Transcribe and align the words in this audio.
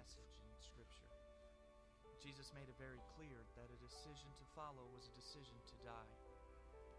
message 0.00 0.32
in 0.40 0.48
Scripture. 0.64 1.12
Jesus 2.24 2.56
made 2.56 2.64
it 2.64 2.78
very 2.80 3.04
clear 3.20 3.36
that 3.52 3.68
a 3.68 3.78
decision 3.84 4.32
to 4.40 4.44
follow 4.56 4.80
was 4.96 5.12
a 5.12 5.14
decision 5.20 5.60
to 5.68 5.76
die, 5.84 6.12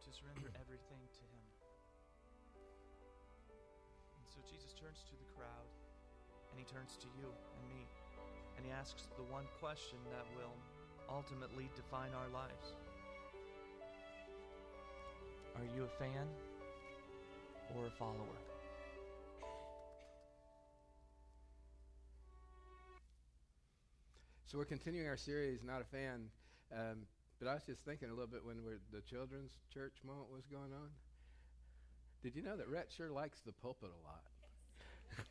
to 0.06 0.10
surrender 0.14 0.54
everything 0.62 1.02
to 1.10 1.24
Him. 1.34 1.46
And 4.22 4.26
so 4.30 4.38
Jesus 4.46 4.78
turns 4.78 5.02
to 5.10 5.18
the 5.18 5.26
crowd, 5.34 5.70
and 6.54 6.62
He 6.62 6.66
turns 6.70 6.94
to 7.02 7.10
you 7.18 7.26
and 7.58 7.64
me, 7.74 7.90
and 8.54 8.70
He 8.70 8.70
asks 8.70 9.10
the 9.18 9.26
one 9.34 9.50
question 9.58 9.98
that 10.14 10.30
will 10.38 10.54
ultimately 11.10 11.74
define 11.74 12.14
our 12.14 12.30
lives 12.30 12.78
Are 15.58 15.66
you 15.74 15.90
a 15.90 15.94
fan 15.98 16.30
or 17.74 17.90
a 17.90 17.94
follower? 17.98 18.51
So 24.52 24.58
we're 24.58 24.66
continuing 24.66 25.08
our 25.08 25.16
series, 25.16 25.64
Not 25.64 25.80
a 25.80 25.86
Fan. 25.86 26.28
Um, 26.76 27.04
but 27.40 27.48
I 27.48 27.54
was 27.54 27.64
just 27.64 27.86
thinking 27.86 28.10
a 28.10 28.12
little 28.12 28.28
bit 28.28 28.44
when 28.44 28.58
the 28.92 29.00
children's 29.00 29.54
church 29.74 29.94
moment 30.06 30.30
was 30.30 30.46
going 30.52 30.74
on. 30.74 30.90
Did 32.22 32.36
you 32.36 32.42
know 32.42 32.58
that 32.58 32.68
Rhett 32.68 32.90
sure 32.94 33.10
likes 33.10 33.40
the 33.46 33.54
pulpit 33.54 33.88
a 33.88 34.04
lot? 34.06 34.24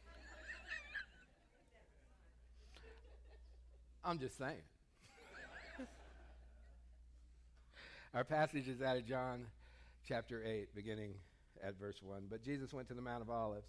I'm 4.07 4.19
just 4.19 4.39
saying. 4.39 4.63
Our 8.15 8.25
passage 8.25 8.69
is 8.69 8.81
out 8.81 8.97
of 8.97 9.05
John 9.05 9.45
chapter 10.09 10.43
8, 10.43 10.75
beginning 10.75 11.13
at 11.63 11.79
verse 11.79 12.01
1. 12.03 12.29
But 12.31 12.43
Jesus 12.43 12.73
went 12.73 12.89
to 12.89 12.95
the 12.95 13.03
Mount 13.03 13.21
of 13.21 13.29
Olives. 13.29 13.69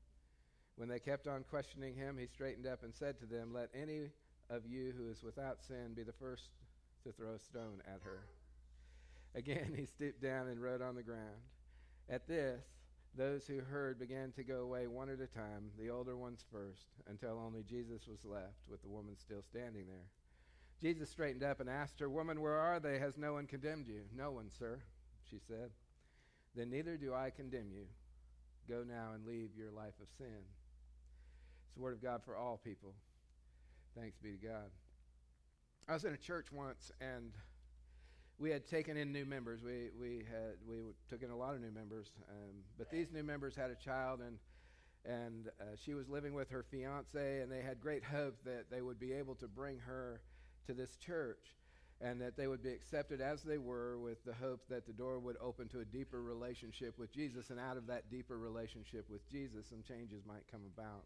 When 0.81 0.89
they 0.89 0.97
kept 0.97 1.27
on 1.27 1.43
questioning 1.47 1.93
him, 1.93 2.17
he 2.17 2.25
straightened 2.25 2.65
up 2.65 2.81
and 2.81 2.91
said 2.91 3.19
to 3.19 3.27
them, 3.27 3.53
Let 3.53 3.69
any 3.71 4.09
of 4.49 4.65
you 4.65 4.91
who 4.97 5.11
is 5.11 5.21
without 5.21 5.61
sin 5.61 5.93
be 5.95 6.01
the 6.01 6.11
first 6.11 6.49
to 7.03 7.11
throw 7.11 7.35
a 7.35 7.39
stone 7.39 7.83
at 7.85 8.01
her. 8.01 8.25
Again, 9.35 9.73
he 9.77 9.85
stooped 9.85 10.23
down 10.23 10.47
and 10.47 10.59
wrote 10.59 10.81
on 10.81 10.95
the 10.95 11.03
ground. 11.03 11.37
At 12.09 12.27
this, 12.27 12.63
those 13.15 13.45
who 13.45 13.59
heard 13.59 13.99
began 13.99 14.31
to 14.31 14.43
go 14.43 14.61
away 14.61 14.87
one 14.87 15.11
at 15.11 15.21
a 15.21 15.27
time, 15.27 15.69
the 15.77 15.91
older 15.91 16.17
ones 16.17 16.43
first, 16.51 16.87
until 17.07 17.37
only 17.37 17.61
Jesus 17.61 18.07
was 18.07 18.25
left, 18.25 18.67
with 18.67 18.81
the 18.81 18.89
woman 18.89 19.15
still 19.15 19.43
standing 19.43 19.85
there. 19.85 20.09
Jesus 20.81 21.11
straightened 21.11 21.43
up 21.43 21.59
and 21.59 21.69
asked 21.69 21.99
her, 21.99 22.09
Woman, 22.09 22.41
where 22.41 22.57
are 22.57 22.79
they? 22.79 22.97
Has 22.97 23.19
no 23.19 23.33
one 23.33 23.45
condemned 23.45 23.87
you? 23.87 24.01
No 24.17 24.31
one, 24.31 24.49
sir, 24.49 24.81
she 25.29 25.37
said. 25.47 25.69
Then 26.55 26.71
neither 26.71 26.97
do 26.97 27.13
I 27.13 27.29
condemn 27.29 27.69
you. 27.71 27.85
Go 28.67 28.83
now 28.83 29.11
and 29.13 29.27
leave 29.27 29.49
your 29.55 29.69
life 29.69 29.93
of 30.01 30.09
sin. 30.17 30.41
It's 31.71 31.77
the 31.77 31.83
word 31.83 31.93
of 31.93 32.03
God 32.03 32.19
for 32.25 32.35
all 32.35 32.59
people. 32.61 32.93
Thanks 33.97 34.17
be 34.17 34.31
to 34.31 34.45
God. 34.45 34.67
I 35.87 35.93
was 35.93 36.03
in 36.03 36.13
a 36.13 36.17
church 36.17 36.47
once, 36.51 36.91
and 36.99 37.31
we 38.37 38.49
had 38.49 38.67
taken 38.67 38.97
in 38.97 39.13
new 39.13 39.23
members. 39.23 39.63
We 39.63 39.87
we 39.97 40.25
had 40.29 40.55
we 40.67 40.75
took 41.09 41.23
in 41.23 41.29
a 41.29 41.37
lot 41.37 41.55
of 41.55 41.61
new 41.61 41.71
members, 41.71 42.11
um, 42.29 42.55
but 42.77 42.91
these 42.91 43.09
new 43.13 43.23
members 43.23 43.55
had 43.55 43.69
a 43.69 43.75
child, 43.75 44.19
and 44.19 44.37
and 45.05 45.47
uh, 45.61 45.77
she 45.81 45.93
was 45.93 46.09
living 46.09 46.33
with 46.33 46.49
her 46.49 46.61
fiance, 46.69 47.39
and 47.39 47.49
they 47.49 47.61
had 47.61 47.79
great 47.79 48.03
hope 48.03 48.35
that 48.43 48.65
they 48.69 48.81
would 48.81 48.99
be 48.99 49.13
able 49.13 49.35
to 49.35 49.47
bring 49.47 49.79
her 49.79 50.19
to 50.67 50.73
this 50.73 50.97
church, 50.97 51.55
and 52.01 52.19
that 52.19 52.35
they 52.35 52.47
would 52.47 52.61
be 52.61 52.71
accepted 52.71 53.21
as 53.21 53.43
they 53.43 53.59
were, 53.59 53.97
with 53.97 54.21
the 54.25 54.33
hope 54.33 54.59
that 54.67 54.85
the 54.85 54.93
door 54.93 55.19
would 55.19 55.37
open 55.39 55.69
to 55.69 55.79
a 55.79 55.85
deeper 55.85 56.21
relationship 56.21 56.99
with 56.99 57.13
Jesus, 57.13 57.49
and 57.49 57.61
out 57.61 57.77
of 57.77 57.87
that 57.87 58.11
deeper 58.11 58.37
relationship 58.37 59.09
with 59.09 59.25
Jesus, 59.31 59.67
some 59.69 59.83
changes 59.87 60.25
might 60.27 60.43
come 60.51 60.63
about. 60.77 61.05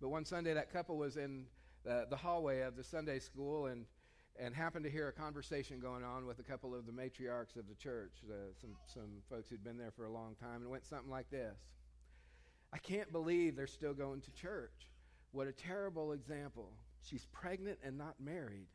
But 0.00 0.08
one 0.08 0.24
Sunday, 0.24 0.54
that 0.54 0.72
couple 0.72 0.96
was 0.96 1.16
in 1.16 1.44
the, 1.84 2.06
the 2.08 2.16
hallway 2.16 2.60
of 2.60 2.76
the 2.76 2.84
Sunday 2.84 3.18
school 3.18 3.66
and, 3.66 3.84
and 4.38 4.54
happened 4.54 4.84
to 4.84 4.90
hear 4.90 5.08
a 5.08 5.12
conversation 5.12 5.80
going 5.80 6.04
on 6.04 6.26
with 6.26 6.38
a 6.38 6.42
couple 6.42 6.74
of 6.74 6.86
the 6.86 6.92
matriarchs 6.92 7.56
of 7.56 7.68
the 7.68 7.74
church, 7.74 8.12
uh, 8.30 8.34
some, 8.60 8.70
some 8.86 9.10
folks 9.28 9.50
who'd 9.50 9.64
been 9.64 9.78
there 9.78 9.90
for 9.90 10.06
a 10.06 10.12
long 10.12 10.36
time, 10.40 10.56
and 10.56 10.64
it 10.64 10.70
went 10.70 10.86
something 10.86 11.10
like 11.10 11.30
this 11.30 11.56
I 12.72 12.78
can't 12.78 13.10
believe 13.10 13.56
they're 13.56 13.66
still 13.66 13.94
going 13.94 14.20
to 14.20 14.30
church. 14.32 14.90
What 15.32 15.46
a 15.46 15.52
terrible 15.52 16.12
example. 16.12 16.70
She's 17.02 17.26
pregnant 17.32 17.78
and 17.82 17.96
not 17.96 18.14
married. 18.20 18.66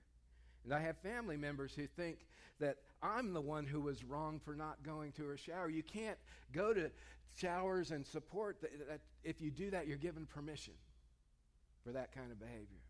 And 0.64 0.74
I 0.74 0.80
have 0.80 0.98
family 0.98 1.38
members 1.38 1.74
who 1.76 1.86
think 1.86 2.18
that 2.60 2.78
I'm 3.02 3.34
the 3.34 3.42
one 3.42 3.66
who 3.66 3.82
was 3.82 4.04
wrong 4.04 4.40
for 4.44 4.56
not 4.56 4.82
going 4.84 5.12
to 5.14 5.26
her 5.26 5.38
shower. 5.38 5.70
You 5.70 5.84
can't 5.84 6.18
go 6.54 6.74
to 6.74 6.90
showers 7.36 7.92
and 7.92 8.06
support 8.06 8.62
that. 8.62 9.02
If 9.24 9.42
you 9.42 9.52
do 9.52 9.70
that, 9.72 9.88
you're 9.88 9.98
given 9.98 10.26
permission 10.26 10.74
for 11.84 11.92
that 11.92 12.14
kind 12.14 12.32
of 12.32 12.40
behavior. 12.40 12.82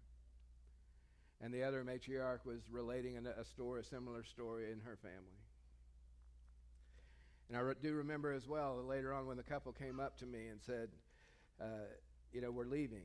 And 1.41 1.53
the 1.53 1.63
other 1.63 1.83
matriarch 1.83 2.45
was 2.45 2.61
relating 2.71 3.17
a, 3.17 3.43
story, 3.43 3.81
a 3.81 3.83
similar 3.83 4.23
story 4.23 4.71
in 4.71 4.79
her 4.79 4.97
family. 5.01 5.43
And 7.49 7.57
I 7.57 7.61
re- 7.61 7.75
do 7.81 7.93
remember 7.93 8.31
as 8.31 8.47
well 8.47 8.77
that 8.77 8.87
later 8.87 9.13
on 9.13 9.27
when 9.27 9.37
the 9.37 9.43
couple 9.43 9.73
came 9.73 9.99
up 9.99 10.17
to 10.19 10.25
me 10.25 10.47
and 10.47 10.61
said, 10.61 10.89
uh, 11.61 11.85
you 12.31 12.41
know, 12.41 12.51
we're 12.51 12.65
leaving. 12.65 13.03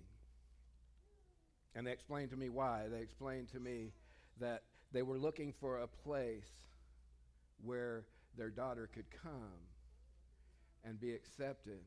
And 1.74 1.86
they 1.86 1.92
explained 1.92 2.30
to 2.30 2.36
me 2.36 2.48
why. 2.48 2.84
They 2.90 3.00
explained 3.00 3.48
to 3.52 3.60
me 3.60 3.92
that 4.40 4.62
they 4.92 5.02
were 5.02 5.18
looking 5.18 5.52
for 5.60 5.78
a 5.78 5.86
place 5.86 6.48
where 7.64 8.04
their 8.36 8.50
daughter 8.50 8.88
could 8.92 9.06
come 9.22 9.66
and 10.84 11.00
be 11.00 11.12
accepted. 11.12 11.80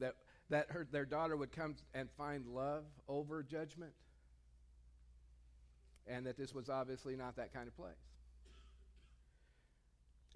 That 0.00 0.16
that 0.52 0.66
her, 0.68 0.86
their 0.92 1.06
daughter 1.06 1.34
would 1.34 1.50
come 1.50 1.74
and 1.94 2.10
find 2.18 2.46
love 2.46 2.84
over 3.08 3.42
judgment, 3.42 3.92
and 6.06 6.26
that 6.26 6.36
this 6.36 6.54
was 6.54 6.68
obviously 6.68 7.16
not 7.16 7.36
that 7.36 7.54
kind 7.54 7.66
of 7.66 7.74
place. 7.74 7.94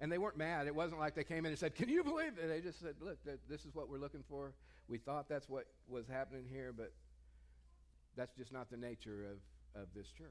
And 0.01 0.11
they 0.11 0.17
weren't 0.17 0.37
mad. 0.37 0.65
It 0.65 0.73
wasn't 0.73 0.99
like 0.99 1.13
they 1.13 1.23
came 1.23 1.45
in 1.45 1.51
and 1.51 1.59
said, 1.59 1.75
Can 1.75 1.87
you 1.87 2.03
believe 2.03 2.33
it? 2.39 2.47
They 2.47 2.61
just 2.61 2.79
said, 2.81 2.95
Look, 2.99 3.19
this 3.47 3.63
is 3.63 3.75
what 3.75 3.89
we're 3.89 3.99
looking 3.99 4.23
for. 4.27 4.53
We 4.87 4.97
thought 4.97 5.29
that's 5.29 5.47
what 5.47 5.67
was 5.87 6.07
happening 6.07 6.45
here, 6.49 6.73
but 6.75 6.91
that's 8.15 8.35
just 8.35 8.51
not 8.51 8.71
the 8.71 8.77
nature 8.77 9.23
of, 9.75 9.81
of 9.81 9.87
this 9.95 10.07
church. 10.17 10.27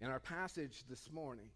In 0.00 0.08
our 0.08 0.20
passage 0.20 0.84
this 0.88 1.10
morning, 1.12 1.48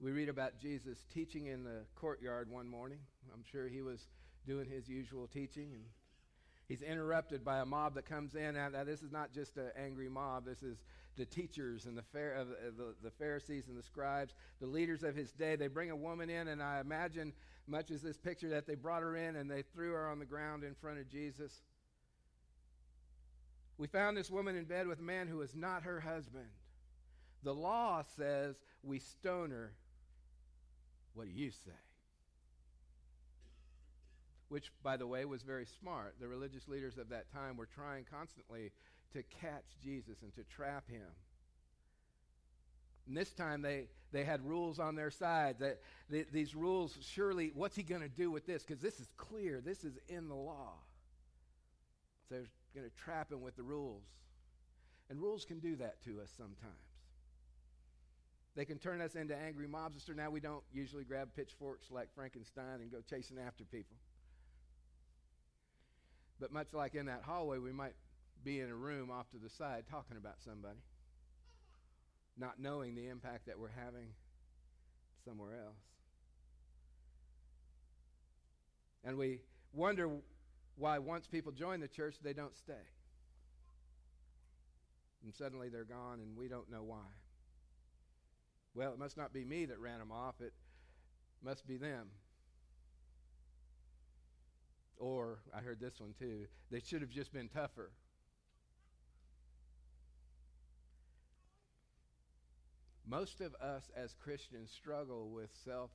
we 0.00 0.12
read 0.12 0.30
about 0.30 0.58
Jesus 0.58 1.04
teaching 1.12 1.46
in 1.46 1.62
the 1.62 1.82
courtyard 1.94 2.50
one 2.50 2.66
morning. 2.66 3.00
I'm 3.34 3.44
sure 3.44 3.68
he 3.68 3.82
was 3.82 4.08
doing 4.46 4.66
his 4.66 4.88
usual 4.88 5.26
teaching, 5.26 5.72
and 5.74 5.84
he's 6.68 6.80
interrupted 6.80 7.44
by 7.44 7.58
a 7.58 7.66
mob 7.66 7.94
that 7.96 8.06
comes 8.06 8.34
in. 8.34 8.54
Now, 8.54 8.70
this 8.82 9.02
is 9.02 9.12
not 9.12 9.32
just 9.32 9.58
an 9.58 9.70
angry 9.76 10.08
mob. 10.08 10.46
This 10.46 10.62
is 10.62 10.78
the 11.18 11.26
teachers 11.26 11.84
and 11.84 11.98
the, 11.98 12.02
uh, 12.18 12.44
the, 12.78 12.94
the 13.02 13.10
Pharisees 13.10 13.68
and 13.68 13.76
the 13.76 13.82
scribes, 13.82 14.34
the 14.58 14.66
leaders 14.66 15.02
of 15.02 15.14
his 15.14 15.32
day. 15.32 15.54
They 15.54 15.66
bring 15.66 15.90
a 15.90 15.96
woman 15.96 16.30
in, 16.30 16.48
and 16.48 16.62
I 16.62 16.80
imagine, 16.80 17.34
much 17.66 17.90
as 17.90 18.00
this 18.00 18.16
picture, 18.16 18.48
that 18.48 18.66
they 18.66 18.76
brought 18.76 19.02
her 19.02 19.16
in 19.16 19.36
and 19.36 19.50
they 19.50 19.62
threw 19.62 19.92
her 19.92 20.08
on 20.08 20.18
the 20.18 20.24
ground 20.24 20.64
in 20.64 20.74
front 20.74 20.98
of 20.98 21.10
Jesus. 21.10 21.60
We 23.76 23.86
found 23.86 24.16
this 24.16 24.30
woman 24.30 24.56
in 24.56 24.64
bed 24.64 24.86
with 24.86 25.00
a 25.00 25.02
man 25.02 25.28
who 25.28 25.38
was 25.38 25.54
not 25.54 25.82
her 25.82 26.00
husband. 26.00 26.48
The 27.42 27.54
law 27.54 28.02
says 28.16 28.56
we 28.82 28.98
stone 28.98 29.50
her 29.50 29.72
what 31.14 31.26
do 31.26 31.32
you 31.32 31.50
say? 31.50 31.72
Which, 34.48 34.72
by 34.82 34.96
the 34.96 35.06
way, 35.06 35.24
was 35.24 35.42
very 35.42 35.66
smart. 35.80 36.16
The 36.20 36.28
religious 36.28 36.66
leaders 36.66 36.98
of 36.98 37.08
that 37.10 37.32
time 37.32 37.56
were 37.56 37.68
trying 37.72 38.04
constantly 38.10 38.72
to 39.12 39.22
catch 39.40 39.64
Jesus 39.82 40.22
and 40.22 40.34
to 40.34 40.42
trap 40.44 40.88
him. 40.88 41.06
And 43.06 43.16
this 43.16 43.32
time 43.32 43.62
they, 43.62 43.86
they 44.12 44.24
had 44.24 44.44
rules 44.44 44.78
on 44.78 44.94
their 44.94 45.10
side. 45.10 45.56
That 45.60 45.80
these 46.08 46.54
rules, 46.54 46.96
surely, 47.00 47.52
what's 47.54 47.76
he 47.76 47.82
going 47.82 48.02
to 48.02 48.08
do 48.08 48.30
with 48.30 48.46
this? 48.46 48.62
Because 48.62 48.82
this 48.82 49.00
is 49.00 49.08
clear. 49.16 49.60
This 49.60 49.84
is 49.84 49.98
in 50.08 50.28
the 50.28 50.34
law. 50.34 50.74
So 52.28 52.36
they're 52.36 52.46
going 52.74 52.88
to 52.88 52.96
trap 52.96 53.32
him 53.32 53.40
with 53.40 53.56
the 53.56 53.62
rules. 53.62 54.04
And 55.08 55.20
rules 55.20 55.44
can 55.44 55.58
do 55.58 55.76
that 55.76 56.02
to 56.04 56.20
us 56.20 56.30
sometimes. 56.36 56.89
They 58.56 58.64
can 58.64 58.78
turn 58.78 59.00
us 59.00 59.14
into 59.14 59.36
angry 59.36 59.66
mobsters. 59.68 60.16
Now 60.16 60.30
we 60.30 60.40
don't 60.40 60.64
usually 60.72 61.04
grab 61.04 61.28
pitchforks 61.34 61.90
like 61.90 62.08
Frankenstein 62.14 62.80
and 62.80 62.90
go 62.90 62.98
chasing 63.08 63.38
after 63.38 63.64
people. 63.64 63.96
But 66.40 66.52
much 66.52 66.72
like 66.72 66.94
in 66.94 67.06
that 67.06 67.22
hallway, 67.22 67.58
we 67.58 67.72
might 67.72 67.94
be 68.42 68.60
in 68.60 68.70
a 68.70 68.74
room 68.74 69.10
off 69.10 69.30
to 69.30 69.38
the 69.38 69.50
side 69.50 69.84
talking 69.90 70.16
about 70.16 70.36
somebody, 70.42 70.78
not 72.38 72.58
knowing 72.58 72.94
the 72.94 73.08
impact 73.08 73.46
that 73.46 73.58
we're 73.58 73.68
having 73.68 74.08
somewhere 75.24 75.54
else. 75.64 75.76
And 79.04 79.16
we 79.16 79.40
wonder 79.72 80.08
why 80.76 80.98
once 80.98 81.26
people 81.26 81.52
join 81.52 81.80
the 81.80 81.88
church, 81.88 82.16
they 82.22 82.32
don't 82.32 82.56
stay. 82.56 82.72
And 85.22 85.34
suddenly 85.34 85.68
they're 85.68 85.84
gone, 85.84 86.20
and 86.20 86.36
we 86.36 86.48
don't 86.48 86.70
know 86.70 86.82
why. 86.82 87.06
Well, 88.74 88.92
it 88.92 88.98
must 88.98 89.16
not 89.16 89.32
be 89.32 89.44
me 89.44 89.66
that 89.66 89.78
ran 89.80 89.98
them 89.98 90.12
off, 90.12 90.40
it 90.40 90.52
must 91.42 91.66
be 91.66 91.76
them. 91.76 92.08
Or, 94.96 95.38
I 95.54 95.60
heard 95.60 95.80
this 95.80 95.98
one 95.98 96.14
too, 96.18 96.46
they 96.70 96.80
should 96.80 97.00
have 97.00 97.10
just 97.10 97.32
been 97.32 97.48
tougher. 97.48 97.90
Most 103.10 103.40
of 103.40 103.54
us 103.56 103.90
as 103.96 104.14
Christians 104.22 104.70
struggle 104.70 105.30
with 105.30 105.50
self 105.64 105.90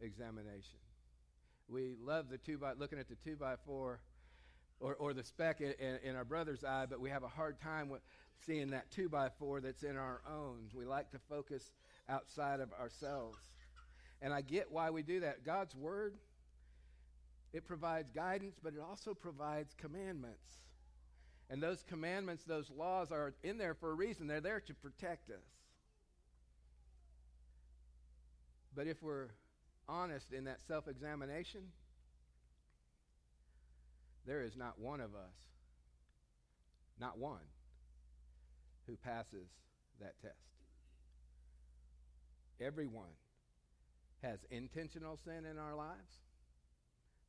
examination. 0.00 0.78
We 1.68 1.96
love 2.00 2.28
the 2.28 2.38
two 2.38 2.58
by 2.58 2.74
looking 2.74 2.98
at 3.00 3.08
the 3.08 3.16
two 3.16 3.34
by 3.34 3.56
four 3.66 4.00
or, 4.78 4.94
or 4.94 5.14
the 5.14 5.24
speck 5.24 5.60
in, 5.60 5.74
in, 6.04 6.14
our 6.14 6.24
brother's 6.24 6.62
eye, 6.62 6.86
but 6.88 7.00
we 7.00 7.10
have 7.10 7.22
a 7.22 7.28
hard 7.28 7.60
time 7.60 7.90
seeing 8.46 8.70
that 8.70 8.90
two 8.90 9.08
by 9.08 9.30
four 9.38 9.60
that's 9.60 9.82
in 9.82 9.96
our 9.96 10.20
own. 10.30 10.68
We 10.74 10.84
like 10.84 11.10
to 11.12 11.18
focus 11.28 11.72
outside 12.08 12.60
of 12.60 12.72
ourselves. 12.72 13.38
And 14.22 14.32
I 14.32 14.40
get 14.40 14.70
why 14.70 14.90
we 14.90 15.02
do 15.02 15.20
that. 15.20 15.44
God's 15.44 15.74
word, 15.74 16.14
it 17.52 17.66
provides 17.66 18.10
guidance, 18.10 18.56
but 18.62 18.74
it 18.74 18.80
also 18.80 19.14
provides 19.14 19.74
commandments. 19.78 20.44
And 21.50 21.62
those 21.62 21.82
commandments, 21.88 22.44
those 22.44 22.70
laws 22.70 23.12
are 23.12 23.34
in 23.42 23.58
there 23.58 23.74
for 23.74 23.90
a 23.90 23.94
reason. 23.94 24.26
They're 24.26 24.40
there 24.40 24.60
to 24.60 24.74
protect 24.74 25.30
us. 25.30 25.44
But 28.74 28.86
if 28.86 29.02
we're 29.02 29.28
honest 29.88 30.32
in 30.32 30.44
that 30.44 30.60
self 30.66 30.88
examination, 30.88 31.60
there 34.26 34.42
is 34.42 34.56
not 34.56 34.78
one 34.80 35.00
of 35.00 35.14
us, 35.14 35.36
not 36.98 37.18
one, 37.18 37.46
who 38.86 38.96
passes 38.96 39.48
that 40.00 40.14
test. 40.22 40.63
Everyone 42.60 43.10
has 44.22 44.44
intentional 44.50 45.18
sin 45.24 45.44
in 45.44 45.58
our 45.58 45.74
lives, 45.74 46.20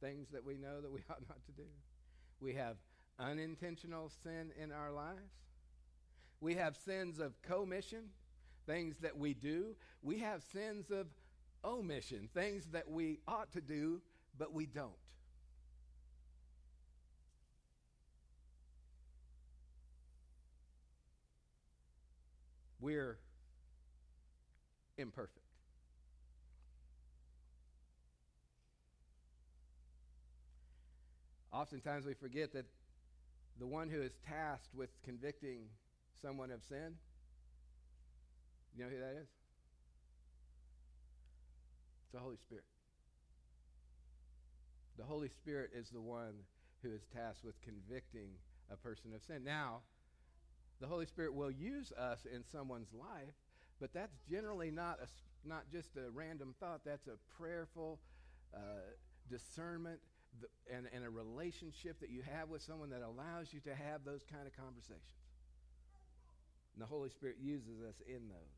things 0.01 0.27
that 0.31 0.45
we 0.45 0.57
know 0.57 0.81
that 0.81 0.91
we 0.91 0.99
ought 1.09 1.27
not 1.27 1.43
to 1.45 1.51
do. 1.51 1.67
We 2.39 2.53
have 2.53 2.77
unintentional 3.19 4.11
sin 4.23 4.51
in 4.61 4.71
our 4.71 4.91
lives. 4.91 5.33
We 6.41 6.55
have 6.55 6.75
sins 6.75 7.19
of 7.19 7.41
commission, 7.41 8.09
things 8.65 8.97
that 9.01 9.17
we 9.17 9.33
do. 9.33 9.75
We 10.01 10.19
have 10.19 10.43
sins 10.53 10.91
of 10.91 11.07
omission, 11.63 12.29
things 12.33 12.65
that 12.71 12.89
we 12.89 13.19
ought 13.27 13.51
to 13.53 13.61
do, 13.61 14.01
but 14.37 14.53
we 14.53 14.65
don't. 14.65 14.91
We're 22.79 23.17
imperfect. 24.97 25.45
Oftentimes 31.51 32.05
we 32.05 32.13
forget 32.13 32.51
that 32.53 32.65
the 33.59 33.67
one 33.67 33.89
who 33.89 34.01
is 34.01 34.11
tasked 34.27 34.75
with 34.75 34.89
convicting 35.03 35.61
someone 36.21 36.51
of 36.51 36.61
sin, 36.63 36.95
you 38.75 38.83
know 38.83 38.89
who 38.89 38.99
that 38.99 39.15
is? 39.21 39.29
It's 42.03 42.11
the 42.13 42.19
Holy 42.19 42.35
Spirit. 42.35 42.65
The 44.97 45.05
Holy 45.05 45.29
Spirit 45.29 45.71
is 45.73 45.89
the 45.89 46.01
one 46.01 46.33
who 46.83 46.91
is 46.91 47.01
tasked 47.15 47.45
with 47.45 47.55
convicting 47.61 48.31
a 48.71 48.75
person 48.75 49.13
of 49.13 49.23
sin. 49.23 49.43
Now, 49.45 49.79
the 50.81 50.87
Holy 50.87 51.05
Spirit 51.05 51.33
will 51.33 51.51
use 51.51 51.93
us 51.93 52.25
in 52.25 52.43
someone's 52.51 52.91
life, 52.93 53.35
but 53.79 53.93
that's 53.93 54.15
generally 54.29 54.71
not, 54.71 54.99
a, 55.01 55.47
not 55.47 55.63
just 55.71 55.95
a 55.97 56.09
random 56.11 56.55
thought. 56.59 56.81
That's 56.85 57.07
a 57.07 57.17
prayerful 57.37 57.99
uh, 58.53 58.59
discernment 59.29 59.99
and, 60.71 60.87
and 60.93 61.03
a 61.03 61.09
relationship 61.09 61.99
that 61.99 62.09
you 62.09 62.21
have 62.21 62.49
with 62.49 62.61
someone 62.61 62.89
that 62.89 63.01
allows 63.01 63.53
you 63.53 63.59
to 63.61 63.75
have 63.75 64.03
those 64.05 64.23
kind 64.29 64.47
of 64.47 64.55
conversations. 64.55 65.23
And 66.73 66.81
the 66.81 66.87
Holy 66.87 67.09
Spirit 67.09 67.37
uses 67.41 67.81
us 67.81 68.01
in 68.07 68.27
those. 68.27 68.55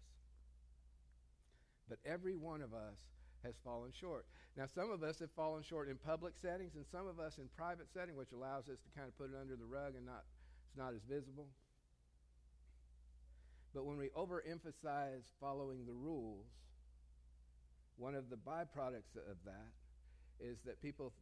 But 1.90 2.00
every 2.06 2.36
one 2.36 2.62
of 2.62 2.74
us 2.74 2.98
has 3.44 3.56
fallen 3.64 3.92
short. 3.94 4.26
Now, 4.58 4.66
some 4.66 4.92
of 4.92 5.04
us 5.04 5.20
have 5.20 5.32
fallen 5.32 5.64
short 5.64 5.88
in 5.88 5.96
public 5.98 6.34
settings, 6.36 6.76
and 6.76 6.86
some 6.92 7.08
of 7.08 7.20
us 7.20 7.38
in 7.38 7.48
private 7.56 7.88
setting, 7.94 8.16
which 8.18 8.32
allows 8.34 8.68
us 8.70 8.80
to 8.82 8.90
kind 8.98 9.08
of 9.08 9.18
put 9.18 9.30
it 9.30 9.38
under 9.40 9.56
the 9.56 9.66
rug 9.66 9.96
and 9.96 10.06
not 10.06 10.26
it's 10.68 10.78
not 10.78 10.94
as 10.94 11.02
visible. 11.08 11.48
But 13.78 13.86
when 13.86 13.98
we 14.00 14.10
overemphasize 14.18 15.22
following 15.40 15.86
the 15.86 15.94
rules, 15.94 16.48
one 17.96 18.16
of 18.16 18.32
the 18.32 18.36
byproducts 18.36 19.16
of 19.16 19.38
that 19.46 19.70
is 20.40 20.58
that 20.66 20.82
people 20.82 21.14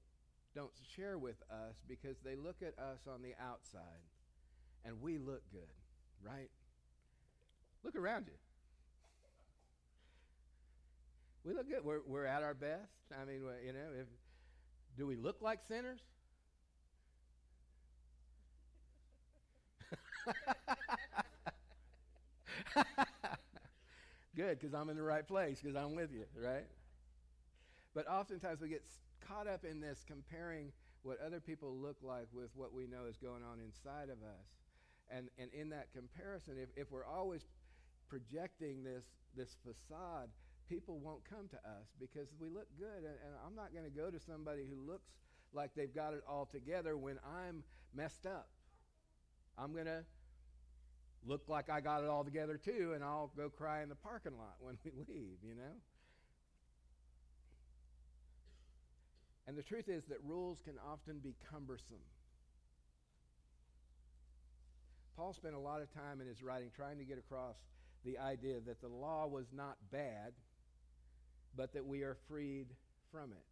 don't 0.56 0.72
share 0.96 1.18
with 1.18 1.36
us 1.52 1.76
because 1.86 2.16
they 2.24 2.38
look 2.38 2.56
at 2.62 2.80
us 2.82 3.00
on 3.14 3.22
the 3.22 3.34
outside 3.44 3.82
and 4.86 5.02
we 5.02 5.18
look 5.18 5.42
good, 5.52 5.68
right? 6.24 6.50
Look 7.84 7.98
around 7.98 8.28
you. 8.28 8.38
We 11.44 11.54
look 11.54 11.68
good. 11.68 11.84
We're, 11.84 12.04
we're 12.08 12.26
at 12.26 12.42
our 12.42 12.54
best. 12.54 12.94
I 13.22 13.26
mean, 13.26 13.42
you 13.66 13.74
know, 13.74 13.90
if, 14.00 14.08
do 14.98 15.06
we 15.06 15.18
look 15.18 15.42
like 15.42 15.60
sinners? 15.68 16.00
Good, 24.36 24.60
because 24.60 24.74
I'm 24.74 24.90
in 24.90 24.98
the 24.98 25.04
right 25.04 25.28
place, 25.28 25.62
because 25.62 25.76
I'm 25.76 25.96
with 25.96 26.12
you, 26.12 26.26
right? 26.42 26.66
But 27.94 28.08
oftentimes 28.08 28.60
we 28.62 28.70
get 28.70 28.84
caught 29.28 29.48
up 29.48 29.64
in 29.64 29.80
this 29.80 30.04
comparing 30.06 30.72
what 31.04 31.20
other 31.26 31.40
people 31.40 31.76
look 31.76 31.98
like 32.02 32.28
with 32.34 32.50
what 32.56 32.74
we 32.74 32.88
know 32.88 33.06
is 33.10 33.18
going 33.18 33.44
on 33.44 33.60
inside 33.64 34.10
of 34.10 34.18
us. 34.24 34.48
And, 35.10 35.30
and 35.38 35.52
in 35.54 35.70
that 35.70 35.94
comparison, 35.94 36.56
if, 36.62 36.70
if 36.76 36.92
we're 36.92 37.06
always 37.06 37.46
projecting 38.10 38.84
this, 38.84 39.06
this 39.38 39.56
facade, 39.64 40.30
people 40.68 41.00
won't 41.00 41.24
come 41.30 41.48
to 41.50 41.58
us 41.58 41.88
because 42.00 42.28
we 42.40 42.50
look 42.50 42.68
good. 42.78 42.98
And, 42.98 43.06
and 43.06 43.34
I'm 43.46 43.56
not 43.56 43.72
going 43.72 43.86
to 43.86 43.96
go 43.96 44.10
to 44.10 44.20
somebody 44.20 44.64
who 44.68 44.92
looks 44.92 45.12
like 45.54 45.72
they've 45.76 45.94
got 45.94 46.14
it 46.14 46.24
all 46.28 46.46
together 46.46 46.98
when 46.98 47.20
I'm 47.24 47.64
messed 47.94 48.26
up. 48.26 48.50
I'm 49.58 49.74
going 49.74 49.86
to 49.86 50.04
look 51.26 51.44
like 51.48 51.70
I 51.70 51.82
got 51.82 52.04
it 52.04 52.10
all 52.10 52.24
together 52.24 52.58
too, 52.58 52.94
and 52.94 53.04
I'll 53.04 53.32
go 53.36 53.50
cry 53.50 53.82
in 53.84 53.90
the 53.90 53.96
parking 53.96 54.38
lot 54.38 54.56
when 54.60 54.78
we 54.84 54.92
leave, 55.08 55.38
you 55.44 55.56
know? 55.56 55.76
And 59.48 59.58
the 59.58 59.64
truth 59.64 59.90
is 59.90 60.04
that 60.10 60.18
rules 60.24 60.60
can 60.66 60.76
often 60.92 61.20
be 61.20 61.36
cumbersome. 61.52 62.02
Paul 65.16 65.34
spent 65.34 65.54
a 65.54 65.60
lot 65.60 65.82
of 65.82 65.94
time 65.94 66.20
in 66.20 66.28
his 66.28 66.42
writing 66.44 66.70
trying 66.76 66.98
to 66.98 67.06
get 67.06 67.18
across 67.18 67.56
the 68.04 68.18
idea 68.18 68.60
that 68.66 68.82
the 68.82 68.88
law 68.88 69.28
was 69.28 69.46
not 69.54 69.78
bad, 69.92 70.34
but 71.56 71.74
that 71.74 71.86
we 71.86 72.02
are 72.02 72.18
freed 72.28 72.68
from 73.12 73.32
it. 73.32 73.46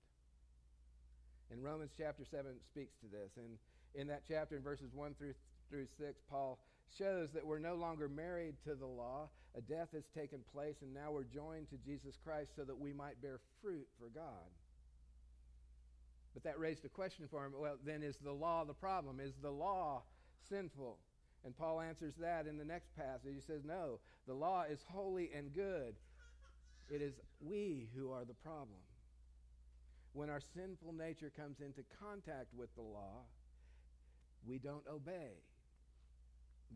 And 1.51 1.63
Romans 1.63 1.91
chapter 1.97 2.25
7 2.29 2.51
speaks 2.71 2.95
to 3.01 3.07
this. 3.07 3.31
And 3.37 3.57
in 3.95 4.07
that 4.07 4.23
chapter, 4.27 4.57
in 4.57 4.63
verses 4.63 4.91
1 4.93 5.13
through, 5.13 5.33
through 5.69 5.87
6, 5.97 6.19
Paul 6.29 6.59
shows 6.97 7.29
that 7.33 7.45
we're 7.45 7.59
no 7.59 7.75
longer 7.75 8.07
married 8.07 8.55
to 8.65 8.75
the 8.75 8.85
law. 8.85 9.29
A 9.55 9.61
death 9.61 9.89
has 9.93 10.03
taken 10.15 10.39
place, 10.53 10.75
and 10.81 10.93
now 10.93 11.11
we're 11.11 11.23
joined 11.23 11.69
to 11.69 11.77
Jesus 11.77 12.15
Christ 12.23 12.51
so 12.55 12.63
that 12.63 12.79
we 12.79 12.93
might 12.93 13.21
bear 13.21 13.39
fruit 13.61 13.87
for 13.99 14.09
God. 14.09 14.49
But 16.33 16.43
that 16.43 16.59
raised 16.59 16.85
a 16.85 16.89
question 16.89 17.27
for 17.29 17.45
him. 17.45 17.53
Well, 17.57 17.77
then 17.85 18.01
is 18.01 18.17
the 18.23 18.31
law 18.31 18.65
the 18.65 18.73
problem? 18.73 19.19
Is 19.19 19.33
the 19.41 19.51
law 19.51 20.01
sinful? 20.49 20.97
And 21.45 21.55
Paul 21.55 21.81
answers 21.81 22.13
that 22.19 22.47
in 22.47 22.57
the 22.57 22.65
next 22.65 22.95
passage. 22.95 23.33
He 23.35 23.41
says, 23.41 23.61
No, 23.65 23.99
the 24.27 24.33
law 24.33 24.63
is 24.69 24.79
holy 24.89 25.29
and 25.35 25.53
good. 25.53 25.95
It 26.89 27.01
is 27.01 27.13
we 27.39 27.89
who 27.95 28.11
are 28.11 28.25
the 28.25 28.33
problem. 28.33 28.79
When 30.13 30.29
our 30.29 30.41
sinful 30.55 30.93
nature 30.93 31.31
comes 31.35 31.57
into 31.59 31.81
contact 31.99 32.53
with 32.55 32.73
the 32.75 32.81
law, 32.81 33.25
we 34.45 34.57
don't 34.57 34.87
obey. 34.91 35.41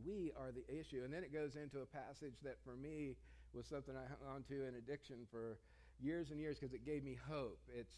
We 0.06 0.32
are 0.38 0.52
the 0.52 0.66
issue. 0.68 1.02
And 1.04 1.14
then 1.14 1.24
it 1.24 1.34
goes 1.34 1.56
into 1.56 1.80
a 1.80 1.86
passage 1.86 2.36
that 2.44 2.58
for 2.64 2.76
me 2.76 3.16
was 3.54 3.66
something 3.66 3.96
I 3.96 4.08
hung 4.08 4.36
on 4.36 4.44
to 4.44 4.68
in 4.68 4.76
addiction 4.76 5.28
for 5.32 5.58
years 6.00 6.32
and 6.32 6.40
years 6.40 6.58
because 6.60 6.74
it 6.74 6.86
gave 6.86 7.04
me 7.04 7.18
hope. 7.30 7.60
It's 7.74 7.96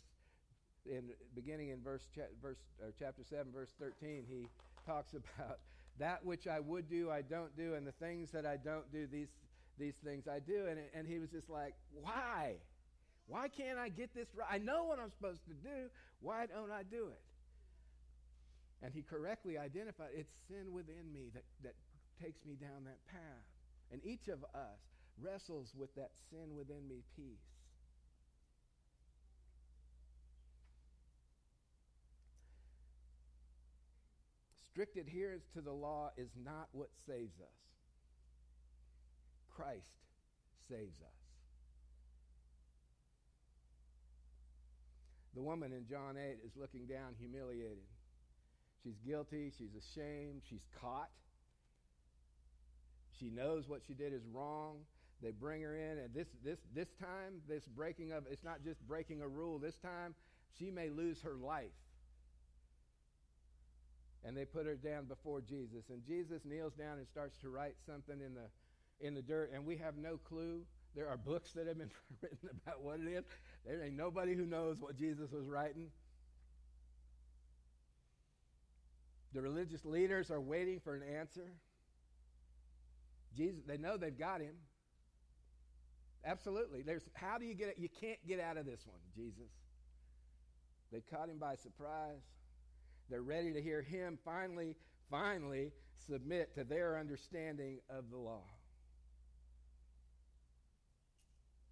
in 0.86 1.12
beginning 1.36 1.70
in 1.70 1.82
verse, 1.82 2.08
cha- 2.16 2.32
verse 2.42 2.58
chapter 2.98 3.24
7, 3.24 3.52
verse 3.52 3.74
13, 3.80 4.24
he 4.28 4.48
talks 4.86 5.14
about 5.38 5.60
that 6.00 6.26
which 6.26 6.48
I 6.48 6.60
would 6.60 6.90
do, 6.90 7.12
I 7.12 7.22
don't 7.22 7.56
do, 7.58 7.74
and 7.76 7.86
the 7.86 7.92
things 7.92 8.32
that 8.32 8.46
I 8.46 8.56
don't 8.58 8.90
do, 8.92 9.06
these, 9.06 9.28
these 9.78 9.96
things 10.04 10.28
I 10.28 10.40
do. 10.40 10.68
And, 10.68 10.80
and 10.94 11.08
he 11.08 11.20
was 11.20 11.30
just 11.30 11.50
like, 11.50 11.76
why? 11.92 12.56
Why 13.28 13.48
can't 13.48 13.78
I 13.78 13.90
get 13.90 14.14
this 14.16 14.28
right? 14.36 14.48
I 14.50 14.58
know 14.58 14.86
what 14.86 15.00
I'm 15.00 15.12
supposed 15.12 15.46
to 15.46 15.54
do. 15.54 15.90
Why 16.22 16.46
don't 16.46 16.72
I 16.72 16.84
do 16.84 17.08
it? 17.08 17.22
And 18.82 18.94
he 18.94 19.02
correctly 19.02 19.58
identified 19.58 20.10
it's 20.16 20.32
sin 20.48 20.72
within 20.72 21.12
me 21.12 21.30
that, 21.34 21.44
that 21.64 21.76
takes 22.22 22.46
me 22.46 22.56
down 22.56 22.86
that 22.86 23.06
path. 23.08 23.48
And 23.92 24.02
each 24.04 24.28
of 24.28 24.44
us 24.54 24.80
wrestles 25.22 25.74
with 25.76 25.94
that 25.96 26.12
sin 26.30 26.56
within 26.56 26.88
me 26.88 27.04
peace. 27.16 27.50
Strict 34.72 34.98
adherence 34.98 35.46
to 35.54 35.62
the 35.62 35.74
law 35.74 36.12
is 36.16 36.30
not 36.42 36.70
what 36.72 36.90
saves 37.06 37.40
us. 37.42 37.60
Christ 39.50 40.00
saves 40.70 41.02
us. 41.02 41.20
The 45.36 45.42
woman 45.42 45.74
in 45.74 45.86
John 45.86 46.16
8 46.18 46.38
is 46.46 46.52
looking 46.56 46.86
down, 46.86 47.16
humiliated. 47.20 47.88
She's 48.84 48.98
guilty, 49.06 49.52
she's 49.58 49.76
ashamed, 49.76 50.42
she's 50.50 50.66
caught. 50.80 51.10
She 53.20 53.30
knows 53.30 53.68
what 53.68 53.82
she 53.86 53.94
did 53.94 54.14
is 54.14 54.22
wrong. 54.32 54.78
They 55.22 55.32
bring 55.32 55.62
her 55.64 55.76
in, 55.76 55.98
and 55.98 56.14
this, 56.14 56.28
this, 56.44 56.60
this 56.74 56.88
time, 57.00 57.42
this 57.48 57.66
breaking 57.68 58.14
of, 58.14 58.24
it's 58.32 58.44
not 58.44 58.64
just 58.64 58.80
breaking 58.88 59.22
a 59.22 59.28
rule. 59.28 59.60
This 59.60 59.78
time, 59.78 60.16
she 60.58 60.72
may 60.72 60.90
lose 60.90 61.22
her 61.24 61.36
life. 61.36 61.76
And 64.24 64.36
they 64.36 64.46
put 64.46 64.66
her 64.66 64.76
down 64.76 65.06
before 65.06 65.42
Jesus. 65.42 65.90
And 65.90 66.06
Jesus 66.06 66.44
kneels 66.46 66.74
down 66.74 66.98
and 66.98 67.08
starts 67.08 67.38
to 67.42 67.50
write 67.50 67.76
something 67.86 68.22
in 68.22 68.34
the, 68.34 69.06
in 69.06 69.14
the 69.14 69.22
dirt, 69.22 69.52
and 69.54 69.66
we 69.66 69.78
have 69.78 69.98
no 69.98 70.18
clue. 70.18 70.62
There 70.96 71.08
are 71.08 71.18
books 71.18 71.52
that 71.54 71.68
have 71.68 71.78
been 71.78 71.92
written 72.22 72.50
about 72.64 72.82
what 72.82 73.00
it 73.02 73.08
is. 73.08 73.24
There 73.66 73.84
ain't 73.84 73.98
nobody 73.98 74.36
who 74.36 74.46
knows 74.46 74.78
what 74.80 74.98
Jesus 74.98 75.32
was 75.32 75.46
writing. 75.46 75.88
The 79.34 79.42
religious 79.42 79.86
leaders 79.86 80.32
are 80.32 80.42
waiting 80.42 80.80
for 80.80 80.96
an 80.96 81.04
answer. 81.04 81.52
Jesus, 83.40 83.62
they 83.66 83.78
know 83.78 83.96
they've 83.96 84.20
got 84.20 84.42
him. 84.42 84.56
Absolutely. 86.26 86.82
There's 86.82 87.04
how 87.14 87.38
do 87.38 87.46
you 87.46 87.54
get 87.54 87.70
it? 87.70 87.76
You 87.78 87.88
can't 87.88 88.20
get 88.28 88.42
out 88.42 88.58
of 88.58 88.66
this 88.66 88.82
one, 88.86 89.00
Jesus. 89.16 89.50
They 90.92 91.00
caught 91.00 91.30
him 91.30 91.38
by 91.38 91.56
surprise. 91.56 92.20
They're 93.10 93.22
ready 93.22 93.54
to 93.54 93.62
hear 93.62 93.82
him 93.82 94.20
finally, 94.26 94.76
finally 95.10 95.72
submit 96.06 96.54
to 96.56 96.66
their 96.66 96.98
understanding 96.98 97.80
of 97.90 98.10
the 98.12 98.18
law. 98.18 98.44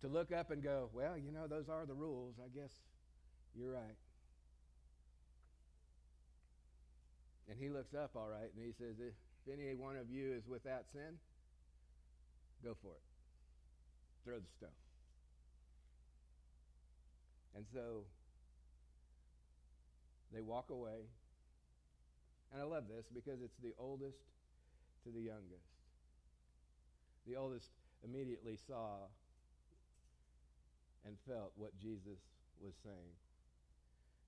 To 0.02 0.08
look 0.08 0.32
up 0.32 0.52
and 0.52 0.64
go, 0.64 0.90
well, 0.94 1.18
you 1.18 1.34
know, 1.34 1.48
those 1.48 1.68
are 1.68 1.86
the 1.86 1.94
rules. 1.94 2.36
I 2.42 2.48
guess 2.48 2.72
you're 3.54 3.72
right. 3.72 3.98
And 7.50 7.58
he 7.60 7.68
looks 7.68 7.94
up, 7.94 8.12
all 8.16 8.30
right, 8.30 8.52
and 8.56 8.64
he 8.66 8.72
says, 8.72 8.96
If 9.00 9.14
any 9.52 9.74
one 9.74 9.98
of 9.98 10.10
you 10.10 10.34
is 10.34 10.48
without 10.48 10.86
sin, 10.92 11.18
go 12.64 12.76
for 12.82 12.92
it. 12.92 13.04
Throw 14.24 14.40
the 14.40 14.50
stone. 14.58 14.70
And 17.56 17.66
so 17.74 18.06
they 20.34 20.42
walk 20.42 20.70
away. 20.70 21.10
And 22.52 22.62
I 22.62 22.66
love 22.66 22.88
this 22.88 23.06
because 23.14 23.42
it's 23.42 23.58
the 23.58 23.74
oldest 23.80 24.20
to 25.04 25.10
the 25.10 25.22
youngest. 25.22 25.68
The 27.28 27.36
oldest 27.36 27.72
immediately 28.04 28.58
saw 28.68 29.08
and 31.06 31.16
felt 31.28 31.52
what 31.56 31.78
Jesus 31.80 32.20
was 32.62 32.74
saying. 32.84 33.16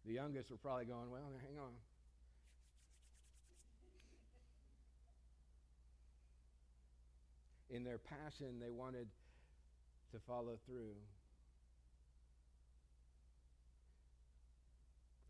The 0.05 0.13
youngest 0.13 0.49
were 0.49 0.57
probably 0.57 0.85
going, 0.85 1.11
Well, 1.11 1.31
hang 1.41 1.59
on. 1.59 1.73
In 7.69 7.83
their 7.83 7.97
passion, 7.97 8.57
they 8.59 8.73
wanted 8.73 9.07
to 10.11 10.17
follow 10.25 10.57
through. 10.65 10.97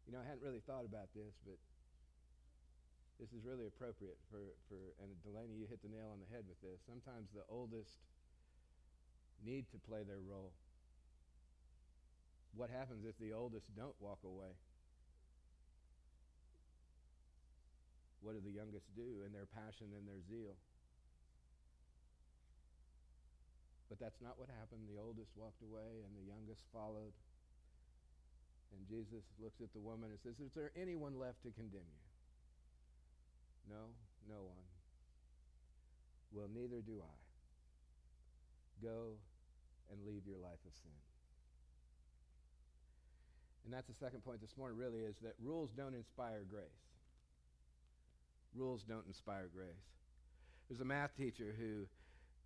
You 0.08 0.16
know, 0.16 0.24
I 0.24 0.26
hadn't 0.26 0.42
really 0.42 0.64
thought 0.66 0.88
about 0.88 1.12
this, 1.14 1.36
but 1.46 1.60
this 3.20 3.36
is 3.36 3.44
really 3.44 3.68
appropriate 3.68 4.18
for, 4.32 4.40
for 4.72 4.80
and 5.04 5.12
Delaney, 5.22 5.60
you 5.60 5.68
hit 5.68 5.84
the 5.84 5.92
nail 5.92 6.08
on 6.16 6.24
the 6.24 6.30
head 6.32 6.48
with 6.48 6.58
this. 6.64 6.80
Sometimes 6.88 7.28
the 7.36 7.44
oldest 7.52 8.00
need 9.44 9.68
to 9.76 9.78
play 9.78 10.08
their 10.08 10.24
role. 10.24 10.56
What 12.56 12.72
happens 12.72 13.04
if 13.04 13.20
the 13.20 13.36
oldest 13.36 13.68
don't 13.76 13.96
walk 14.00 14.24
away? 14.24 14.56
What 18.24 18.36
do 18.36 18.42
the 18.42 18.56
youngest 18.56 18.88
do 18.96 19.24
in 19.28 19.32
their 19.32 19.48
passion 19.48 19.92
and 19.96 20.08
their 20.08 20.24
zeal? 20.28 20.56
But 23.90 23.98
that's 23.98 24.22
not 24.22 24.38
what 24.38 24.54
happened. 24.54 24.86
The 24.86 25.02
oldest 25.02 25.34
walked 25.36 25.66
away 25.66 26.06
and 26.06 26.14
the 26.14 26.30
youngest 26.30 26.62
followed. 26.70 27.18
And 28.70 28.86
Jesus 28.86 29.26
looks 29.42 29.62
at 29.66 29.74
the 29.74 29.82
woman 29.82 30.14
and 30.14 30.22
says, 30.22 30.38
Is 30.38 30.54
there 30.54 30.70
anyone 30.78 31.18
left 31.18 31.42
to 31.42 31.50
condemn 31.50 31.90
you? 31.90 32.06
No, 33.66 33.90
no 34.30 34.46
one. 34.46 34.66
Well, 36.32 36.48
neither 36.54 36.86
do 36.86 37.02
I. 37.02 37.18
Go 38.86 39.18
and 39.92 40.06
leave 40.06 40.22
your 40.30 40.38
life 40.38 40.62
of 40.66 40.74
sin. 40.78 40.94
And 43.66 43.74
that's 43.74 43.88
the 43.88 43.98
second 43.98 44.24
point 44.24 44.42
this 44.42 44.56
morning, 44.58 44.78
really, 44.78 45.02
is 45.02 45.16
that 45.22 45.34
rules 45.42 45.72
don't 45.76 45.94
inspire 45.94 46.46
grace. 46.50 46.86
Rules 48.56 48.84
don't 48.84 49.06
inspire 49.08 49.50
grace. 49.54 49.86
There's 50.70 50.82
a 50.82 50.86
math 50.86 51.16
teacher 51.18 51.56
who 51.60 51.86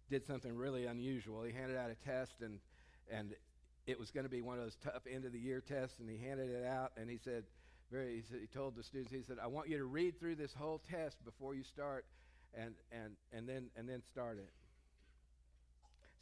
did 0.10 0.26
something 0.26 0.56
really 0.56 0.86
unusual. 0.86 1.44
He 1.44 1.52
handed 1.52 1.78
out 1.78 1.90
a 1.90 1.96
test, 1.96 2.42
and 2.42 2.60
and 3.12 3.34
it 3.86 4.00
was 4.00 4.12
going 4.12 4.24
to 4.24 4.30
be 4.30 4.42
one 4.42 4.58
of 4.58 4.64
those 4.64 4.78
tough 4.84 5.04
end 5.10 5.26
of 5.26 5.32
the 5.32 5.40
year 5.40 5.62
tests, 5.62 6.00
and 6.00 6.10
he 6.10 6.18
handed 6.18 6.50
it 6.50 6.66
out, 6.66 6.92
and 6.96 7.10
he 7.10 7.18
said, 7.18 7.44
very, 7.92 8.16
he, 8.16 8.22
said, 8.22 8.40
he 8.40 8.48
told 8.48 8.76
the 8.76 8.84
students, 8.84 9.12
he 9.12 9.22
said, 9.22 9.38
I 9.44 9.48
want 9.48 9.68
you 9.70 9.78
to 9.78 9.84
read 9.84 10.20
through 10.20 10.36
this 10.36 10.54
whole 10.54 10.82
test 10.90 11.24
before 11.26 11.54
you 11.54 11.64
start, 11.64 12.06
and 12.54 12.74
and 12.92 13.16
and 13.32 13.48
then 13.48 13.70
and 13.76 13.88
then 13.90 14.02
start 14.12 14.38
it. 14.38 14.52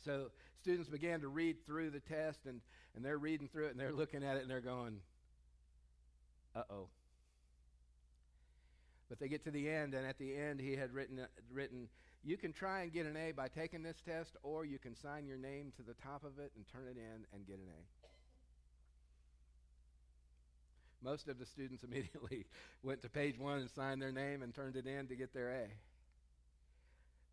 So 0.04 0.28
students 0.62 0.90
began 0.90 1.22
to 1.22 1.28
read 1.28 1.66
through 1.66 1.92
the 1.92 2.00
test, 2.00 2.40
and 2.46 2.62
and 2.96 3.06
they're 3.06 3.18
reading 3.18 3.48
through 3.48 3.68
it, 3.68 3.72
and 3.72 3.80
they're 3.80 3.94
looking 3.94 4.24
at 4.24 4.38
it, 4.38 4.42
and 4.42 4.50
they're 4.50 4.60
going, 4.60 4.98
uh 6.56 6.64
oh. 6.70 6.88
But 9.08 9.20
they 9.20 9.28
get 9.28 9.44
to 9.44 9.52
the 9.52 9.70
end, 9.70 9.94
and 9.94 10.06
at 10.06 10.18
the 10.18 10.36
end, 10.36 10.62
he 10.62 10.76
had 10.76 10.94
written, 10.94 11.20
written 11.52 11.90
you 12.24 12.38
can 12.38 12.54
try 12.54 12.82
and 12.82 12.94
get 12.94 13.06
an 13.06 13.18
A 13.18 13.32
by 13.32 13.48
taking 13.48 13.82
this 13.82 14.02
test, 14.06 14.36
or 14.44 14.64
you 14.64 14.78
can 14.78 14.96
sign 14.96 15.26
your 15.26 15.38
name 15.38 15.72
to 15.78 15.84
the 15.84 15.96
top 15.96 16.24
of 16.24 16.38
it 16.38 16.52
and 16.56 16.66
turn 16.68 16.88
it 16.88 16.98
in 16.98 17.26
and 17.34 17.48
get 17.48 17.58
an 17.58 17.68
A. 17.68 17.82
Most 21.04 21.28
of 21.28 21.40
the 21.40 21.46
students 21.46 21.84
immediately 21.88 22.46
went 22.84 23.02
to 23.02 23.10
page 23.10 23.40
one 23.40 23.60
and 23.60 23.70
signed 23.70 24.02
their 24.02 24.12
name 24.12 24.44
and 24.44 24.54
turned 24.54 24.76
it 24.76 24.86
in 24.86 25.08
to 25.08 25.16
get 25.16 25.34
their 25.34 25.50
A. 25.50 25.68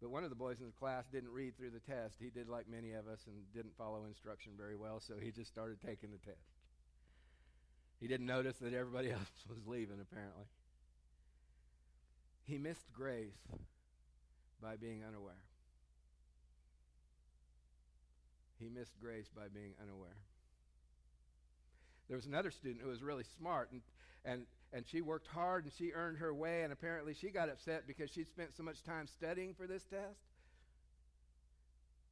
But 0.00 0.10
one 0.10 0.24
of 0.24 0.30
the 0.30 0.36
boys 0.36 0.60
in 0.60 0.66
the 0.66 0.72
class 0.72 1.04
didn't 1.10 1.30
read 1.30 1.56
through 1.56 1.70
the 1.70 1.80
test. 1.80 2.16
He 2.20 2.30
did 2.30 2.48
like 2.48 2.68
many 2.68 2.92
of 2.92 3.08
us 3.08 3.20
and 3.26 3.34
didn't 3.52 3.76
follow 3.76 4.04
instruction 4.06 4.52
very 4.56 4.76
well, 4.76 5.00
so 5.00 5.14
he 5.20 5.32
just 5.32 5.50
started 5.50 5.78
taking 5.84 6.10
the 6.12 6.18
test. 6.18 6.46
He 8.00 8.06
didn't 8.06 8.26
notice 8.26 8.56
that 8.58 8.72
everybody 8.72 9.10
else 9.12 9.44
was 9.48 9.58
leaving, 9.66 9.98
apparently. 10.00 10.44
He 12.44 12.56
missed 12.56 12.92
grace 12.92 13.36
by 14.62 14.76
being 14.76 15.02
unaware. 15.06 15.42
He 18.58 18.68
missed 18.68 18.98
grace 19.00 19.28
by 19.34 19.48
being 19.52 19.74
unaware. 19.80 20.16
There 22.08 22.16
was 22.16 22.26
another 22.26 22.50
student 22.50 22.82
who 22.82 22.88
was 22.88 23.02
really 23.02 23.24
smart, 23.38 23.70
and, 23.70 23.82
and, 24.24 24.46
and 24.72 24.84
she 24.86 25.00
worked 25.00 25.26
hard 25.28 25.64
and 25.64 25.72
she 25.78 25.92
earned 25.92 26.18
her 26.18 26.34
way, 26.34 26.62
and 26.62 26.72
apparently 26.72 27.14
she 27.14 27.28
got 27.28 27.48
upset 27.48 27.86
because 27.86 28.10
she'd 28.10 28.28
spent 28.28 28.56
so 28.56 28.62
much 28.62 28.82
time 28.82 29.06
studying 29.06 29.54
for 29.54 29.66
this 29.66 29.84
test 29.84 30.18